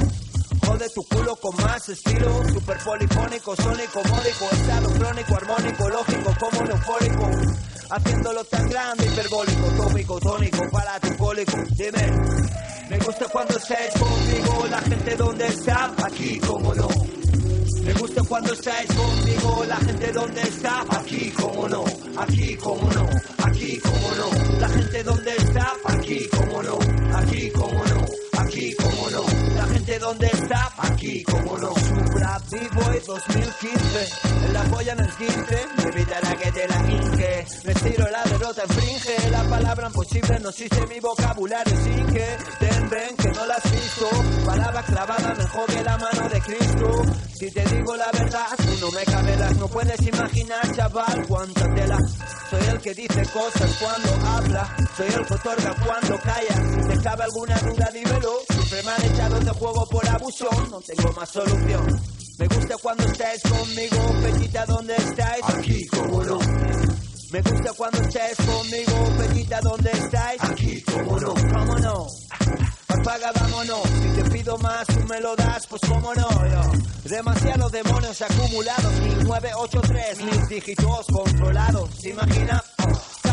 Jode 0.65 0.89
tu 0.89 1.01
culo 1.03 1.35
con 1.37 1.55
más 1.63 1.87
estilo, 1.87 2.43
super 2.53 2.77
polifónico, 2.79 3.55
sónico, 3.55 4.03
módico, 4.03 4.49
estado 4.51 4.89
crónico, 4.99 5.35
armónico, 5.35 5.89
lógico, 5.89 6.35
como 6.39 6.69
eufórico. 6.69 7.31
Haciéndolo 7.89 8.43
tan 8.43 8.67
grande, 8.67 9.05
hiperbólico, 9.05 9.67
tópico, 9.77 10.19
tónico, 10.19 10.69
para 10.69 10.99
tu. 10.99 11.07
Dime, 11.77 12.11
me 12.89 12.97
gusta 12.99 13.25
cuando 13.31 13.57
estáis 13.57 13.93
conmigo, 13.93 14.67
la 14.69 14.81
gente 14.81 15.15
donde 15.15 15.47
está, 15.47 15.93
aquí 16.03 16.37
como 16.39 16.73
no. 16.73 16.87
Me 17.87 17.93
gusta 17.93 18.21
cuando 18.23 18.51
estáis 18.51 18.93
conmigo, 18.93 19.63
la 19.65 19.77
gente 19.77 20.11
donde 20.11 20.41
está, 20.41 20.85
aquí 20.89 21.31
como 21.31 21.69
no, 21.69 21.85
aquí 22.17 22.55
como 22.57 22.91
no, 22.91 23.09
aquí 23.45 23.79
como 23.79 24.15
no. 24.15 24.59
La 24.59 24.67
gente 24.67 25.03
donde 25.03 25.35
está, 25.37 25.73
aquí 25.85 26.27
como 26.27 26.63
no, 26.63 26.77
aquí 27.15 27.49
como 27.51 27.85
no, 27.85 28.05
gente 29.87 29.99
donde 29.99 30.27
está, 30.27 30.73
aquí 30.77 31.23
como 31.23 31.57
no. 31.57 31.73
Supra 31.73 32.41
B-Boy 32.51 32.99
2015, 33.05 34.09
en 34.45 34.53
la 34.53 34.63
polla 34.63 34.93
en 34.93 34.99
el 34.99 35.11
15, 35.15 35.67
me 35.77 35.83
evitará 35.83 36.35
que 36.35 36.51
te 36.51 36.67
la 36.67 36.91
hinque. 36.91 37.45
Me 37.63 37.73
tiro 37.73 38.09
la 38.09 38.23
derrota 38.23 38.63
infringe, 38.67 39.29
la 39.31 39.43
palabra 39.43 39.87
imposible 39.87 40.39
no 40.39 40.49
existe 40.49 40.77
en 40.77 40.89
mi 40.89 40.99
vocabulario, 40.99 41.75
sin 41.83 42.05
que 42.07 42.37
ten 42.59 42.89
ven 42.89 43.15
que 43.15 43.29
no 43.29 43.45
la 43.45 43.53
has 43.55 43.71
visto. 43.71 44.09
Palabra 44.45 44.83
clavada 44.83 45.33
mejor 45.35 45.65
que 45.67 45.83
la 45.83 45.97
mano 45.97 46.29
de 46.29 46.41
Cristo. 46.41 47.01
Si 47.33 47.51
te 47.51 47.63
digo 47.65 47.95
la 47.95 48.11
verdad, 48.11 48.47
tú 48.57 48.85
no 48.85 48.91
me 48.91 49.03
cabelas, 49.05 49.57
no 49.57 49.67
puedes 49.67 50.01
imaginar, 50.01 50.75
chaval, 50.75 51.25
cuánta 51.27 51.73
tela. 51.75 51.97
Soy 52.49 52.65
el 52.71 52.79
que 52.79 52.93
dice 52.93 53.23
cosas 53.31 53.77
cuando 53.79 54.27
habla, 54.27 54.75
soy 54.95 55.07
el 55.07 55.25
que 55.25 55.33
otorga 55.33 55.75
cuando 55.85 56.17
calla. 56.19 56.55
Si 56.55 56.87
te 56.87 57.03
cabe 57.03 57.23
alguna 57.23 57.55
duda, 57.59 57.89
dímelo. 57.93 58.39
Siempre 58.49 58.83
me 58.83 58.91
han 58.91 59.13
echado 59.13 59.39
de 59.39 59.51
juego 59.51 59.76
por 59.85 60.07
abuso, 60.07 60.49
no 60.69 60.81
tengo 60.81 61.11
más 61.13 61.29
solución. 61.29 62.01
Me 62.37 62.47
gusta 62.47 62.77
cuando 62.77 63.03
estáis 63.03 63.41
conmigo, 63.41 63.97
Peñita, 64.21 64.65
¿dónde 64.65 64.95
estáis? 64.95 65.43
Aquí, 65.49 65.87
como 65.87 66.23
no. 66.23 66.39
Me 67.31 67.41
gusta 67.41 67.73
cuando 67.73 68.01
estáis 68.01 68.37
conmigo, 68.37 69.17
Peñita, 69.17 69.61
¿dónde 69.61 69.91
estáis? 69.91 70.43
Aquí, 70.43 70.81
como 70.81 71.19
no. 71.19 71.33
¿Cómo 71.33 71.79
no? 71.79 72.07
apaga, 73.07 73.31
vámonos. 73.33 73.81
Si 73.83 74.21
te 74.21 74.29
pido 74.29 74.57
más, 74.57 74.85
tú 74.87 74.99
me 75.09 75.19
lo 75.21 75.35
das, 75.35 75.67
pues 75.67 75.81
cómo 75.87 76.13
no. 76.13 76.27
Demasiados 77.03 77.71
demonios 77.71 78.21
acumulados, 78.21 78.93
1983, 79.01 80.25
mis 80.25 80.49
dígitos 80.49 81.05
controlados. 81.07 81.89
¿Se 81.99 82.09
imagina? 82.09 82.63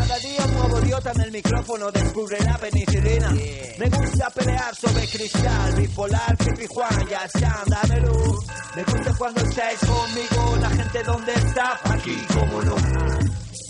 Cada 0.06 0.18
día 0.18 0.44
un 0.44 0.54
nuevo 0.54 0.80
idiota 0.80 1.12
en 1.12 1.20
el 1.22 1.32
micrófono 1.32 1.90
descubre 1.90 2.38
la 2.44 2.58
penicilina. 2.58 3.30
Me 3.30 3.88
gusta 3.88 4.28
pelear 4.28 4.74
sobre 4.74 5.08
cristal, 5.08 5.74
bipolar, 5.76 6.36
Pipi 6.36 6.66
Juan, 6.66 7.08
ya 7.08 7.24
está, 7.24 7.62
dame 7.66 8.00
luz. 8.02 8.44
Me 8.76 8.84
gusta 8.84 9.14
cuando 9.16 9.40
estáis 9.40 9.78
conmigo, 9.80 10.56
la 10.60 10.68
gente 10.68 11.02
donde 11.04 11.32
está, 11.32 11.80
aquí, 11.84 12.26
cómo 12.34 12.62
no. 12.62 12.76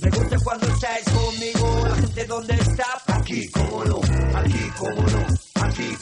Me 0.02 0.10
gusta 0.10 0.36
cuando 0.42 0.66
estáis 0.66 1.04
conmigo, 1.04 1.86
la 1.88 1.94
gente 1.94 2.24
donde 2.24 2.54
está, 2.54 3.02
aquí, 3.06 3.48
cómo 3.50 3.84
no, 3.84 4.00
aquí, 4.36 4.70
cómo 4.76 5.02
no, 5.02 5.26
aquí, 5.62 5.96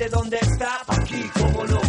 gente 0.00 0.16
donde 0.16 0.38
está, 0.38 0.80
aquí, 0.86 1.30
cómo 1.34 1.64
no. 1.66 1.80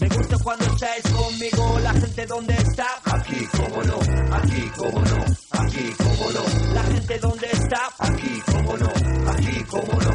Me 0.00 0.08
gusta 0.08 0.36
cuando 0.42 0.64
estáis 0.64 1.02
conmigo, 1.04 1.78
la 1.80 1.92
gente 1.92 2.26
donde 2.26 2.54
está, 2.54 2.86
aquí, 3.04 3.46
cómo 3.52 3.82
no, 3.84 3.98
aquí, 4.34 4.70
cómo 4.76 5.00
no, 5.00 5.24
aquí, 5.52 5.94
cómo 5.98 6.30
no. 6.32 6.74
La 6.74 6.82
gente 6.82 7.18
donde 7.18 7.46
está, 7.46 7.90
aquí, 8.00 8.42
cómo 8.44 8.76
no, 8.76 9.30
aquí, 9.30 9.64
cómo 9.70 10.00
no, 10.00 10.11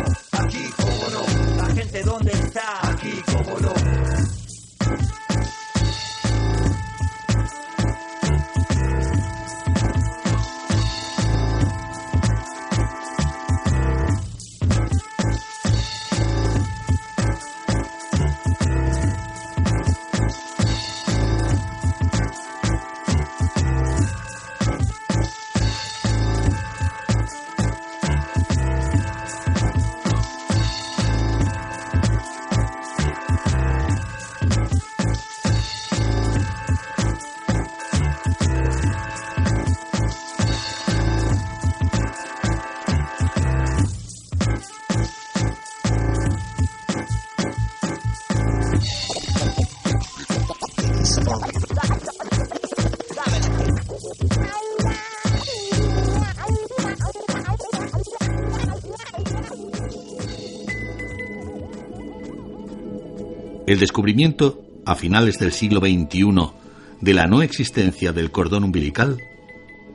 El 63.78 63.82
descubrimiento, 63.82 64.64
a 64.88 64.96
finales 64.96 65.38
del 65.38 65.52
siglo 65.52 65.82
XXI, 65.82 66.50
de 67.00 67.14
la 67.14 67.28
no 67.28 67.44
existencia 67.44 68.12
del 68.12 68.32
cordón 68.32 68.64
umbilical 68.64 69.22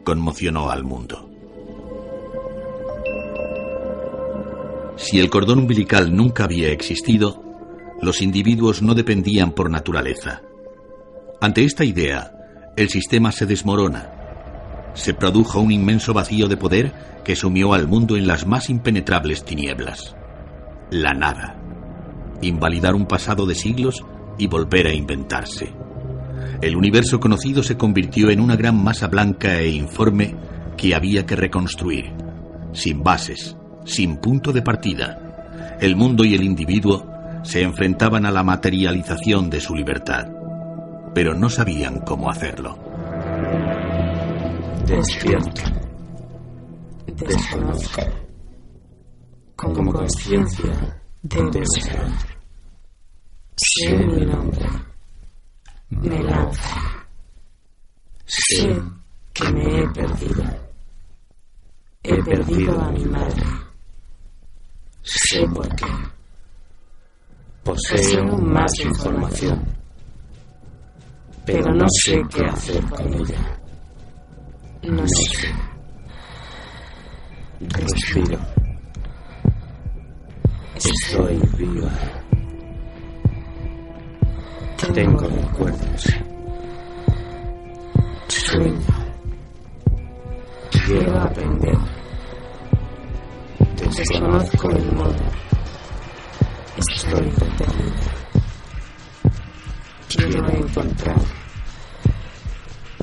conmocionó 0.04 0.70
al 0.70 0.84
mundo. 0.84 1.28
Si 4.94 5.18
el 5.18 5.28
cordón 5.30 5.58
umbilical 5.58 6.14
nunca 6.14 6.44
había 6.44 6.70
existido, 6.70 7.42
los 8.00 8.22
individuos 8.22 8.82
no 8.82 8.94
dependían 8.94 9.50
por 9.50 9.68
naturaleza. 9.68 10.42
Ante 11.40 11.64
esta 11.64 11.84
idea, 11.84 12.30
el 12.76 12.88
sistema 12.88 13.32
se 13.32 13.46
desmorona. 13.46 14.92
Se 14.94 15.12
produjo 15.12 15.58
un 15.58 15.72
inmenso 15.72 16.14
vacío 16.14 16.46
de 16.46 16.56
poder 16.56 16.92
que 17.24 17.34
sumió 17.34 17.74
al 17.74 17.88
mundo 17.88 18.16
en 18.16 18.28
las 18.28 18.46
más 18.46 18.70
impenetrables 18.70 19.44
tinieblas. 19.44 20.14
La 20.92 21.14
nada. 21.14 21.61
Invalidar 22.42 22.94
un 22.94 23.06
pasado 23.06 23.46
de 23.46 23.54
siglos 23.54 24.04
y 24.38 24.46
volver 24.46 24.86
a 24.86 24.92
inventarse. 24.92 25.72
El 26.60 26.76
universo 26.76 27.20
conocido 27.20 27.62
se 27.62 27.76
convirtió 27.76 28.30
en 28.30 28.40
una 28.40 28.56
gran 28.56 28.82
masa 28.82 29.08
blanca 29.08 29.60
e 29.60 29.70
informe 29.70 30.36
que 30.76 30.94
había 30.94 31.24
que 31.26 31.36
reconstruir, 31.36 32.12
sin 32.72 33.02
bases, 33.02 33.56
sin 33.84 34.16
punto 34.16 34.52
de 34.52 34.62
partida. 34.62 35.78
El 35.80 35.96
mundo 35.96 36.24
y 36.24 36.34
el 36.34 36.42
individuo 36.42 37.06
se 37.42 37.62
enfrentaban 37.62 38.26
a 38.26 38.30
la 38.30 38.42
materialización 38.42 39.50
de 39.50 39.60
su 39.60 39.74
libertad, 39.74 40.28
pero 41.14 41.34
no 41.34 41.48
sabían 41.48 42.00
cómo 42.00 42.30
hacerlo. 42.30 42.78
Despierto. 44.86 45.62
Desconozco. 47.06 48.02
Como 49.56 49.92
conciencia 49.92 51.01
debo 51.22 51.52
ser. 51.52 52.08
Sé 53.56 53.96
mi 53.96 54.26
nombre. 54.26 54.68
Me 55.90 56.22
lanza. 56.22 57.06
Sé 58.26 58.82
que 59.32 59.52
me 59.52 59.82
he 59.82 59.88
perdido. 59.88 60.44
He 62.02 62.22
perdido 62.22 62.80
a 62.80 62.90
mi 62.90 63.04
madre. 63.04 63.42
Sé 65.02 65.46
por 65.48 65.68
qué. 65.76 65.86
Poseo 67.62 68.38
más 68.38 68.72
información. 68.80 69.64
Pero 71.46 71.74
no 71.74 71.86
sé 71.88 72.20
qué 72.30 72.44
hacer 72.44 72.82
con 72.86 73.14
ella. 73.14 73.60
No 74.82 75.04
sé. 75.06 75.54
Respiro. 77.60 78.51
Estoy 80.84 81.40
viva. 81.56 81.90
Tengo 84.92 85.28
recuerdos. 85.28 86.04
Sueño. 88.26 88.80
Quiero 90.84 91.20
aprender. 91.20 91.78
Desconozco 93.96 94.70
el 94.70 94.92
modo. 94.92 95.14
Estoy. 96.76 97.32
Quiero 100.08 100.48
encontrar. 100.50 101.20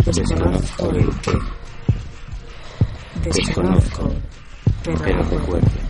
Desconozco 0.05 0.89
el 0.91 1.09
qué. 1.21 1.31
Desconozco, 3.23 4.11
pero 4.83 5.23
recuerdo. 5.23 5.88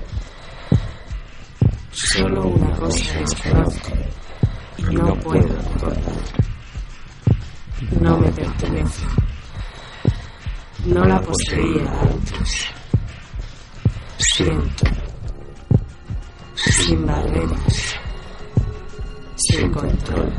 Solo 2.01 2.47
una 2.47 2.71
cosa 2.77 3.19
desconozco 3.19 3.91
y 4.77 4.83
no 4.83 5.13
puedo 5.15 5.47
recordar. 5.47 6.13
No 7.99 8.17
me 8.17 8.31
pertenece. 8.31 9.05
No 10.85 11.03
la 11.03 11.21
poseía 11.21 12.01
antes. 12.01 12.67
Siento. 14.17 14.85
Sin 16.55 17.05
barreras. 17.05 17.95
Sin 19.35 19.69
control. 19.71 20.33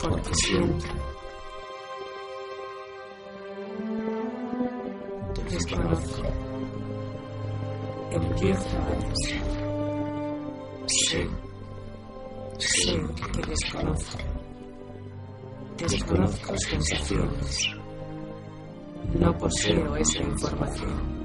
Porque 0.00 0.34
siento. 0.34 0.86
Desconozco. 5.50 6.22
Empiezo 8.10 8.78
a 8.78 8.90
desear. 9.08 9.44
Sé. 10.86 11.28
Sé 12.58 13.00
que 13.32 13.50
desconozco. 13.50 14.18
Desconozco 15.76 16.58
sensaciones. 16.58 17.70
No 19.14 19.36
poseo 19.38 19.96
esa 19.96 20.22
información. 20.22 21.18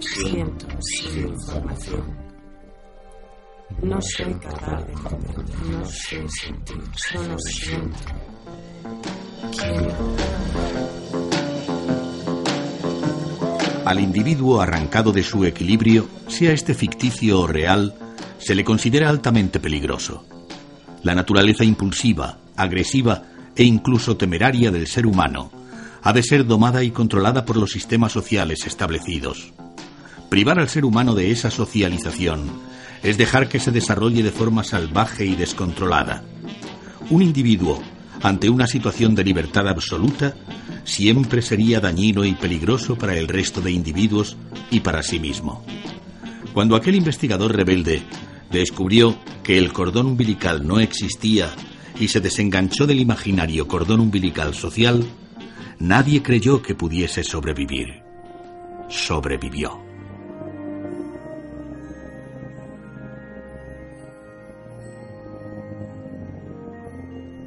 Siento 0.00 0.66
sin 0.80 1.28
información. 1.28 2.25
No 3.82 4.00
soy 4.00 4.34
no 5.70 5.84
sé 5.84 6.24
sentir, 6.28 6.82
solo 6.94 7.38
siento. 7.38 7.98
Quiero. 9.52 10.16
Al 13.84 14.00
individuo 14.00 14.60
arrancado 14.60 15.12
de 15.12 15.22
su 15.22 15.44
equilibrio, 15.44 16.08
sea 16.26 16.52
este 16.52 16.74
ficticio 16.74 17.40
o 17.40 17.46
real, 17.46 17.94
se 18.38 18.54
le 18.54 18.64
considera 18.64 19.08
altamente 19.08 19.60
peligroso. 19.60 20.24
La 21.02 21.14
naturaleza 21.14 21.62
impulsiva, 21.62 22.38
agresiva 22.56 23.22
e 23.54 23.64
incluso 23.64 24.16
temeraria 24.16 24.70
del 24.70 24.86
ser 24.86 25.06
humano 25.06 25.52
ha 26.02 26.12
de 26.12 26.22
ser 26.22 26.46
domada 26.46 26.82
y 26.82 26.90
controlada 26.90 27.44
por 27.44 27.56
los 27.56 27.72
sistemas 27.72 28.12
sociales 28.12 28.66
establecidos. 28.66 29.52
Privar 30.28 30.58
al 30.58 30.68
ser 30.68 30.84
humano 30.84 31.14
de 31.14 31.30
esa 31.30 31.50
socialización 31.50 32.48
es 33.06 33.16
dejar 33.16 33.48
que 33.48 33.60
se 33.60 33.70
desarrolle 33.70 34.24
de 34.24 34.32
forma 34.32 34.64
salvaje 34.64 35.24
y 35.24 35.36
descontrolada. 35.36 36.24
Un 37.08 37.22
individuo, 37.22 37.80
ante 38.20 38.50
una 38.50 38.66
situación 38.66 39.14
de 39.14 39.22
libertad 39.22 39.68
absoluta, 39.68 40.34
siempre 40.82 41.40
sería 41.40 41.78
dañino 41.78 42.24
y 42.24 42.32
peligroso 42.32 42.96
para 42.96 43.16
el 43.16 43.28
resto 43.28 43.60
de 43.60 43.70
individuos 43.70 44.36
y 44.72 44.80
para 44.80 45.04
sí 45.04 45.20
mismo. 45.20 45.64
Cuando 46.52 46.74
aquel 46.74 46.96
investigador 46.96 47.54
rebelde 47.54 48.02
descubrió 48.50 49.16
que 49.44 49.56
el 49.56 49.72
cordón 49.72 50.06
umbilical 50.06 50.66
no 50.66 50.80
existía 50.80 51.50
y 52.00 52.08
se 52.08 52.20
desenganchó 52.20 52.88
del 52.88 52.98
imaginario 52.98 53.68
cordón 53.68 54.00
umbilical 54.00 54.52
social, 54.52 55.06
nadie 55.78 56.24
creyó 56.24 56.60
que 56.60 56.74
pudiese 56.74 57.22
sobrevivir. 57.22 58.02
Sobrevivió. 58.88 59.85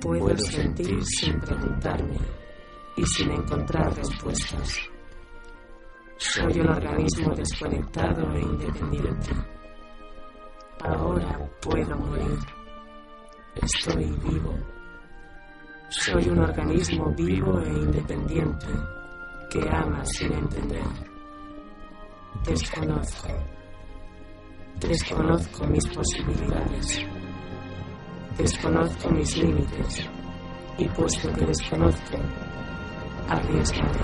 Puedo 0.02 0.38
sentir 0.38 1.04
sin 1.04 1.40
preguntarme 1.42 2.18
y 2.96 3.06
sin 3.06 3.32
encontrar 3.32 3.94
respuestas. 3.96 4.80
Soy 6.18 6.60
un 6.60 6.70
organismo 6.70 7.34
desconectado 7.36 8.34
e 8.34 8.40
independiente. 8.40 9.30
Ahora 10.82 11.38
puedo 11.62 11.98
morir. 11.98 12.40
Estoy 13.62 14.06
vivo. 14.06 14.54
Soy 15.90 16.30
un 16.30 16.40
organismo 16.40 17.14
vivo 17.16 17.60
e 17.62 17.70
independiente 17.70 18.68
que 19.50 19.60
ama 19.70 20.06
sin 20.06 20.32
entender. 20.32 20.86
Desconozco. 22.46 23.28
Desconozco 24.80 25.68
mis 25.68 25.86
posibilidades. 25.88 27.19
Desconozco 28.40 29.10
mis 29.10 29.36
límites. 29.36 30.10
Y 30.78 30.88
puesto 30.88 31.30
que 31.34 31.46
desconozco, 31.46 32.18
arriesgaré. 33.28 34.00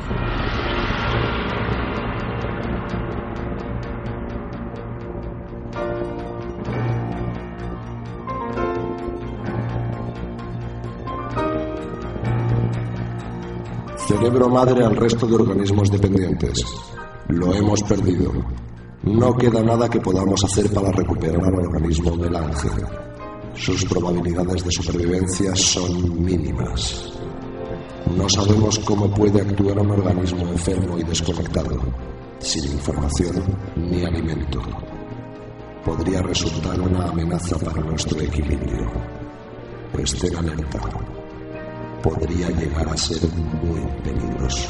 Cerebro 13.95 14.49
madre 14.49 14.83
al 14.83 14.97
resto 14.97 15.25
de 15.27 15.36
organismos 15.36 15.89
dependientes. 15.89 16.61
Lo 17.29 17.53
hemos 17.53 17.81
perdido. 17.83 18.33
No 19.03 19.33
queda 19.38 19.63
nada 19.63 19.89
que 19.89 20.01
podamos 20.01 20.43
hacer 20.43 20.69
para 20.73 20.91
recuperar 20.91 21.41
al 21.41 21.55
organismo 21.55 22.17
del 22.17 22.36
ángel. 22.36 23.05
Sus 23.56 23.86
probabilidades 23.86 24.64
de 24.66 24.72
supervivencia 24.72 25.56
son 25.56 26.24
mínimas. 26.24 27.14
No 28.16 28.28
sabemos 28.30 28.78
cómo 28.80 29.10
puede 29.10 29.41
actuar 29.41 29.80
un 29.80 29.91
organismo 29.91 30.47
enfermo 30.49 30.99
y 30.99 31.03
desconectado, 31.03 31.82
sin 32.39 32.66
información 32.66 33.43
ni 33.76 34.03
alimento. 34.03 34.62
Podría 35.86 36.22
resultar 36.22 36.80
una 36.82 37.08
amenaza 37.08 37.58
para 37.58 37.82
nuestro 37.82 38.20
equilibrio. 38.20 38.91
Estela 39.97 40.41
lenta. 40.41 40.82
Podría 42.03 42.49
llegar 42.49 42.89
a 42.89 42.97
ser 42.97 43.22
muy 43.64 43.82
peligroso. 44.03 44.70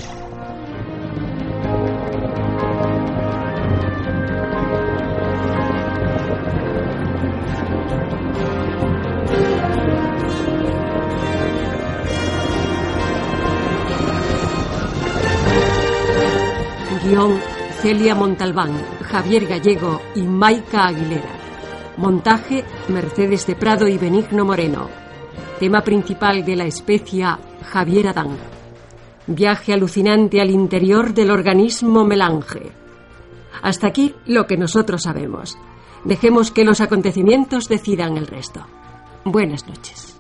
Celia 17.86 18.16
Montalbán, 18.16 18.72
Javier 19.04 19.46
Gallego 19.46 20.02
y 20.16 20.24
Maika 20.24 20.88
Aguilera. 20.88 21.30
Montaje 21.98 22.66
Mercedes 22.88 23.46
de 23.46 23.56
Prado 23.56 23.88
y 23.88 24.00
Benigno 24.00 24.44
Moreno. 24.44 24.90
Tema 25.60 25.82
principal 25.82 26.44
de 26.44 26.56
la 26.56 26.66
especia 26.66 27.38
Javier 27.62 28.08
Adán. 28.08 28.38
Viaje 29.28 29.72
alucinante 29.72 30.42
al 30.42 30.50
interior 30.50 31.14
del 31.14 31.30
organismo 31.30 32.06
melange. 32.06 32.72
Hasta 33.62 33.86
aquí 33.86 34.16
lo 34.26 34.48
que 34.48 34.58
nosotros 34.58 35.04
sabemos. 35.04 35.56
Dejemos 36.06 36.50
que 36.50 36.64
los 36.64 36.82
acontecimientos 36.82 37.70
decidan 37.70 38.18
el 38.18 38.26
resto. 38.26 38.66
Buenas 39.26 39.68
noches. 39.68 40.20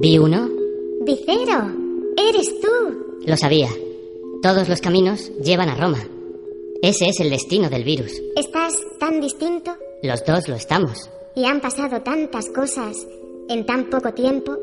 Vi 0.00 0.18
uno, 0.18 0.48
Vicero, 1.06 1.70
eres 2.16 2.60
tú. 2.60 3.20
lo 3.24 3.36
sabía. 3.36 3.68
Todos 4.42 4.68
los 4.68 4.80
caminos 4.80 5.30
llevan 5.42 5.68
a 5.68 5.74
Roma. 5.76 5.98
Ese 6.82 7.08
es 7.08 7.20
el 7.20 7.30
destino 7.30 7.68
del 7.68 7.84
virus. 7.84 8.12
Estás 8.36 8.72
tan 8.98 9.20
distinto 9.20 9.72
Los 10.02 10.24
dos 10.24 10.48
lo 10.48 10.54
estamos. 10.54 11.10
y 11.36 11.44
han 11.44 11.60
pasado 11.60 12.00
tantas 12.02 12.48
cosas 12.48 13.06
en 13.48 13.66
tan 13.66 13.90
poco 13.90 14.12
tiempo. 14.14 14.56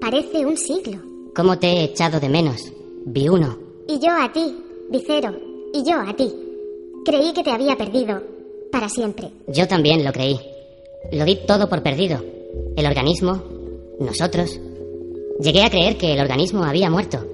Parece 0.00 0.44
un 0.44 0.56
siglo. 0.56 0.98
¿Cómo 1.34 1.58
te 1.58 1.68
he 1.68 1.84
echado 1.84 2.18
de 2.20 2.28
menos? 2.28 2.72
Vi 3.06 3.28
uno. 3.28 3.56
Y 3.88 3.98
yo 4.00 4.10
a 4.10 4.30
ti, 4.32 4.56
Vicero, 4.90 5.34
y 5.72 5.84
yo 5.88 5.98
a 6.00 6.14
ti. 6.16 6.30
Creí 7.04 7.32
que 7.32 7.42
te 7.44 7.50
había 7.50 7.76
perdido 7.76 8.20
para 8.70 8.88
siempre. 8.88 9.30
Yo 9.46 9.66
también 9.68 10.04
lo 10.04 10.12
creí. 10.12 10.38
Lo 11.12 11.24
di 11.24 11.36
todo 11.46 11.68
por 11.68 11.82
perdido. 11.82 12.20
El 12.76 12.86
organismo, 12.86 13.42
nosotros. 14.00 14.58
Llegué 15.40 15.62
a 15.64 15.70
creer 15.70 15.96
que 15.96 16.12
el 16.12 16.20
organismo 16.20 16.64
había 16.64 16.90
muerto 16.90 17.24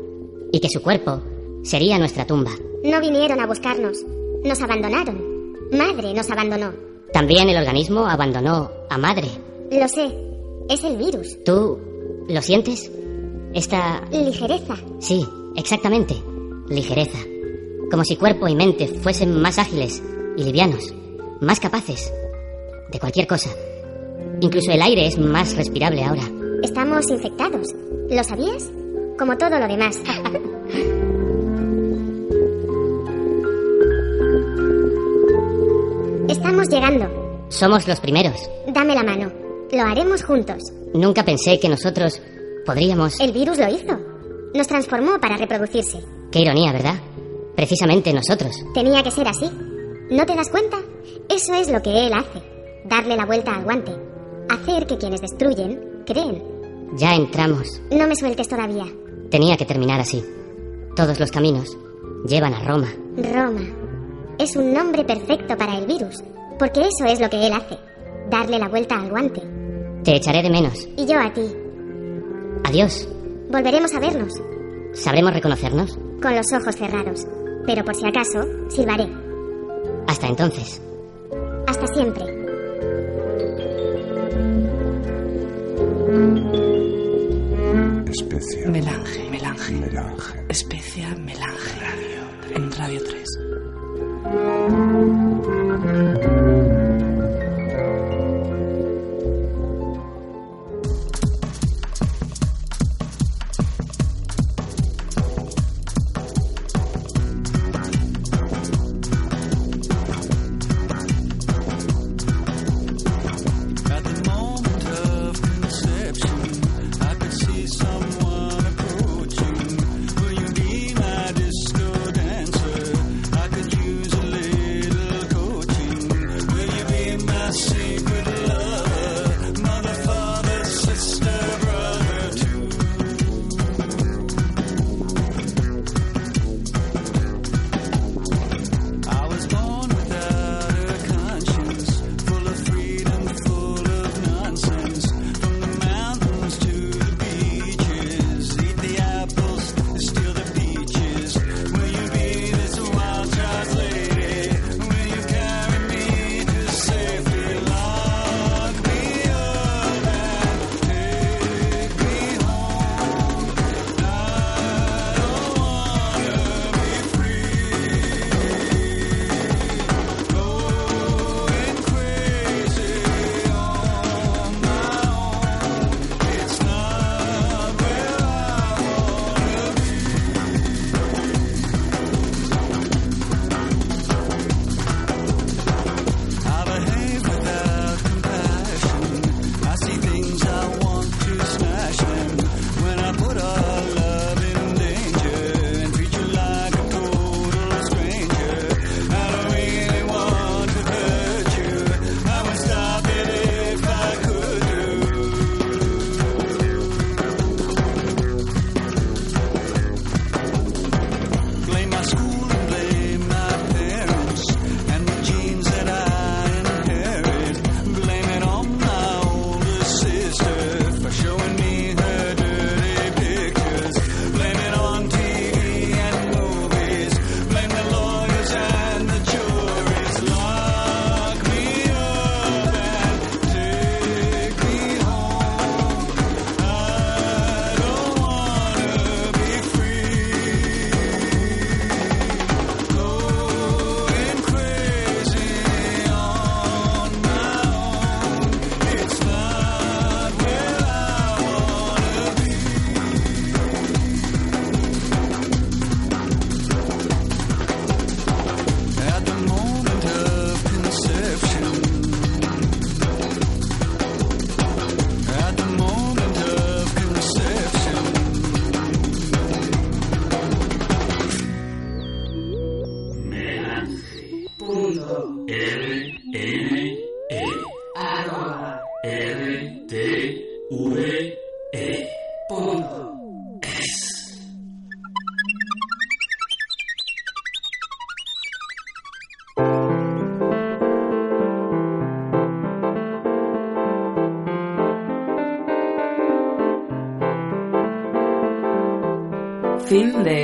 y 0.53 0.61
que 0.61 0.69
su 0.69 0.81
cuerpo 0.83 1.21
sería 1.69 1.99
nuestra 1.99 2.27
tumba. 2.27 2.51
No 2.83 3.01
vinieron 3.01 3.41
a 3.41 3.47
buscarnos. 3.47 3.99
Nos 4.43 4.61
abandonaron. 4.63 5.55
Madre 5.71 6.15
nos 6.15 6.31
abandonó. 6.31 6.73
También 7.13 7.49
el 7.51 7.59
organismo 7.59 8.07
abandonó 8.07 8.71
a 8.89 8.97
madre. 8.97 9.29
Lo 9.71 9.87
sé. 9.87 10.09
Es 10.71 10.83
el 10.85 10.97
virus. 10.97 11.37
¿Tú 11.45 11.79
lo 12.29 12.41
sientes? 12.43 12.91
Esta... 13.53 14.03
Ligereza. 14.11 14.77
Sí, 14.99 15.27
exactamente. 15.57 16.15
Ligereza. 16.69 17.19
Como 17.91 18.05
si 18.05 18.17
cuerpo 18.17 18.49
y 18.49 18.55
mente 18.55 18.89
fuesen 18.89 19.41
más 19.41 19.59
ágiles 19.59 20.03
y 20.37 20.45
livianos, 20.45 20.95
más 21.41 21.61
capaces 21.61 22.13
de 22.91 22.99
cualquier 22.99 23.27
cosa. 23.27 23.51
Incluso 24.41 24.73
el 24.73 24.81
aire 24.81 25.07
es 25.07 25.19
más 25.19 25.55
respirable 25.55 26.03
ahora. 26.03 26.23
Estamos 26.63 27.11
infectados. 27.11 27.75
¿Lo 28.09 28.25
sabías? 28.25 28.71
Como 29.19 29.37
todo 29.37 29.59
lo 29.59 29.69
demás. 29.69 30.01
Estamos 36.29 36.69
llegando. 36.69 37.47
Somos 37.49 37.89
los 37.89 38.01
primeros. 38.01 38.35
Dame 38.67 38.95
la 38.95 39.03
mano. 39.03 39.33
Lo 39.73 39.83
haremos 39.83 40.23
juntos. 40.23 40.63
Nunca 40.95 41.25
pensé 41.25 41.59
que 41.59 41.69
nosotros 41.69 42.21
podríamos... 42.67 43.19
El 43.21 43.33
virus 43.33 43.59
lo 43.59 43.69
hizo. 43.69 43.99
Nos 44.55 44.67
transformó 44.67 45.19
para 45.21 45.37
reproducirse. 45.37 45.99
Qué 46.31 46.41
ironía, 46.41 46.73
¿verdad? 46.73 46.97
Precisamente 47.57 48.13
nosotros. 48.13 48.55
Tenía 48.75 49.03
que 49.03 49.11
ser 49.11 49.27
así. 49.27 49.51
¿No 50.11 50.25
te 50.27 50.35
das 50.35 50.51
cuenta? 50.51 50.77
Eso 51.29 51.55
es 51.55 51.71
lo 51.71 51.83
que 51.83 52.07
él 52.07 52.13
hace. 52.13 52.43
Darle 52.85 53.17
la 53.17 53.27
vuelta 53.27 53.55
al 53.55 53.65
guante. 53.65 53.93
Hacer 54.49 54.87
que 54.87 54.99
quienes 54.99 55.21
destruyen 55.21 56.03
creen. 56.07 56.43
Ya 56.97 57.15
entramos. 57.15 57.81
No 57.91 58.07
me 58.07 58.17
sueltes 58.17 58.49
todavía. 58.49 58.87
Tenía 59.31 59.57
que 59.57 59.67
terminar 59.67 60.01
así. 60.01 60.23
Todos 60.97 61.21
los 61.21 61.31
caminos 61.31 61.77
llevan 62.27 62.55
a 62.55 62.65
Roma. 62.65 62.89
Roma. 63.17 63.61
Es 64.39 64.55
un 64.57 64.73
nombre 64.73 65.05
perfecto 65.05 65.57
para 65.57 65.79
el 65.79 65.87
virus. 65.87 66.23
Porque 66.59 66.81
eso 66.81 67.05
es 67.07 67.21
lo 67.21 67.29
que 67.29 67.47
él 67.47 67.53
hace. 67.53 67.77
Darle 68.31 68.59
la 68.59 68.69
vuelta 68.69 68.97
al 68.97 69.11
guante. 69.11 69.43
Te 70.05 70.17
echaré 70.17 70.43
de 70.43 70.51
menos. 70.51 70.89
Y 70.97 71.07
yo 71.07 71.19
a 71.19 71.33
ti. 71.33 71.43
Adiós. 72.65 73.09
Volveremos 73.51 73.95
a 73.95 74.01
vernos. 74.01 74.35
¿Sabremos 74.93 75.33
reconocernos? 75.33 75.99
Con 76.23 76.35
los 76.35 76.53
ojos 76.53 76.77
cerrados. 76.77 77.27
Pero 77.67 77.85
por 77.85 77.95
si 77.95 78.07
acaso, 78.07 78.45
silbaré. 78.69 79.09
Hasta 80.07 80.27
entonces. 80.29 80.81
Hasta 81.67 81.87
siempre. 81.89 82.25
Especia. 88.07 88.71
Melange, 88.71 89.31
melange. 89.31 89.73
Melange. 89.75 90.45
Especia, 90.49 91.09
melange. 91.17 91.81
Radio, 91.81 92.57
en 92.57 92.73
Radio 92.73 93.01
3. 93.05 93.48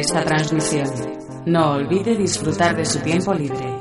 Esta 0.05 0.23
transmisión. 0.23 0.87
No 1.47 1.73
olvide 1.73 2.15
disfrutar 2.15 2.77
de 2.77 2.85
su 2.85 2.99
tiempo 3.01 3.33
libre. 3.33 3.74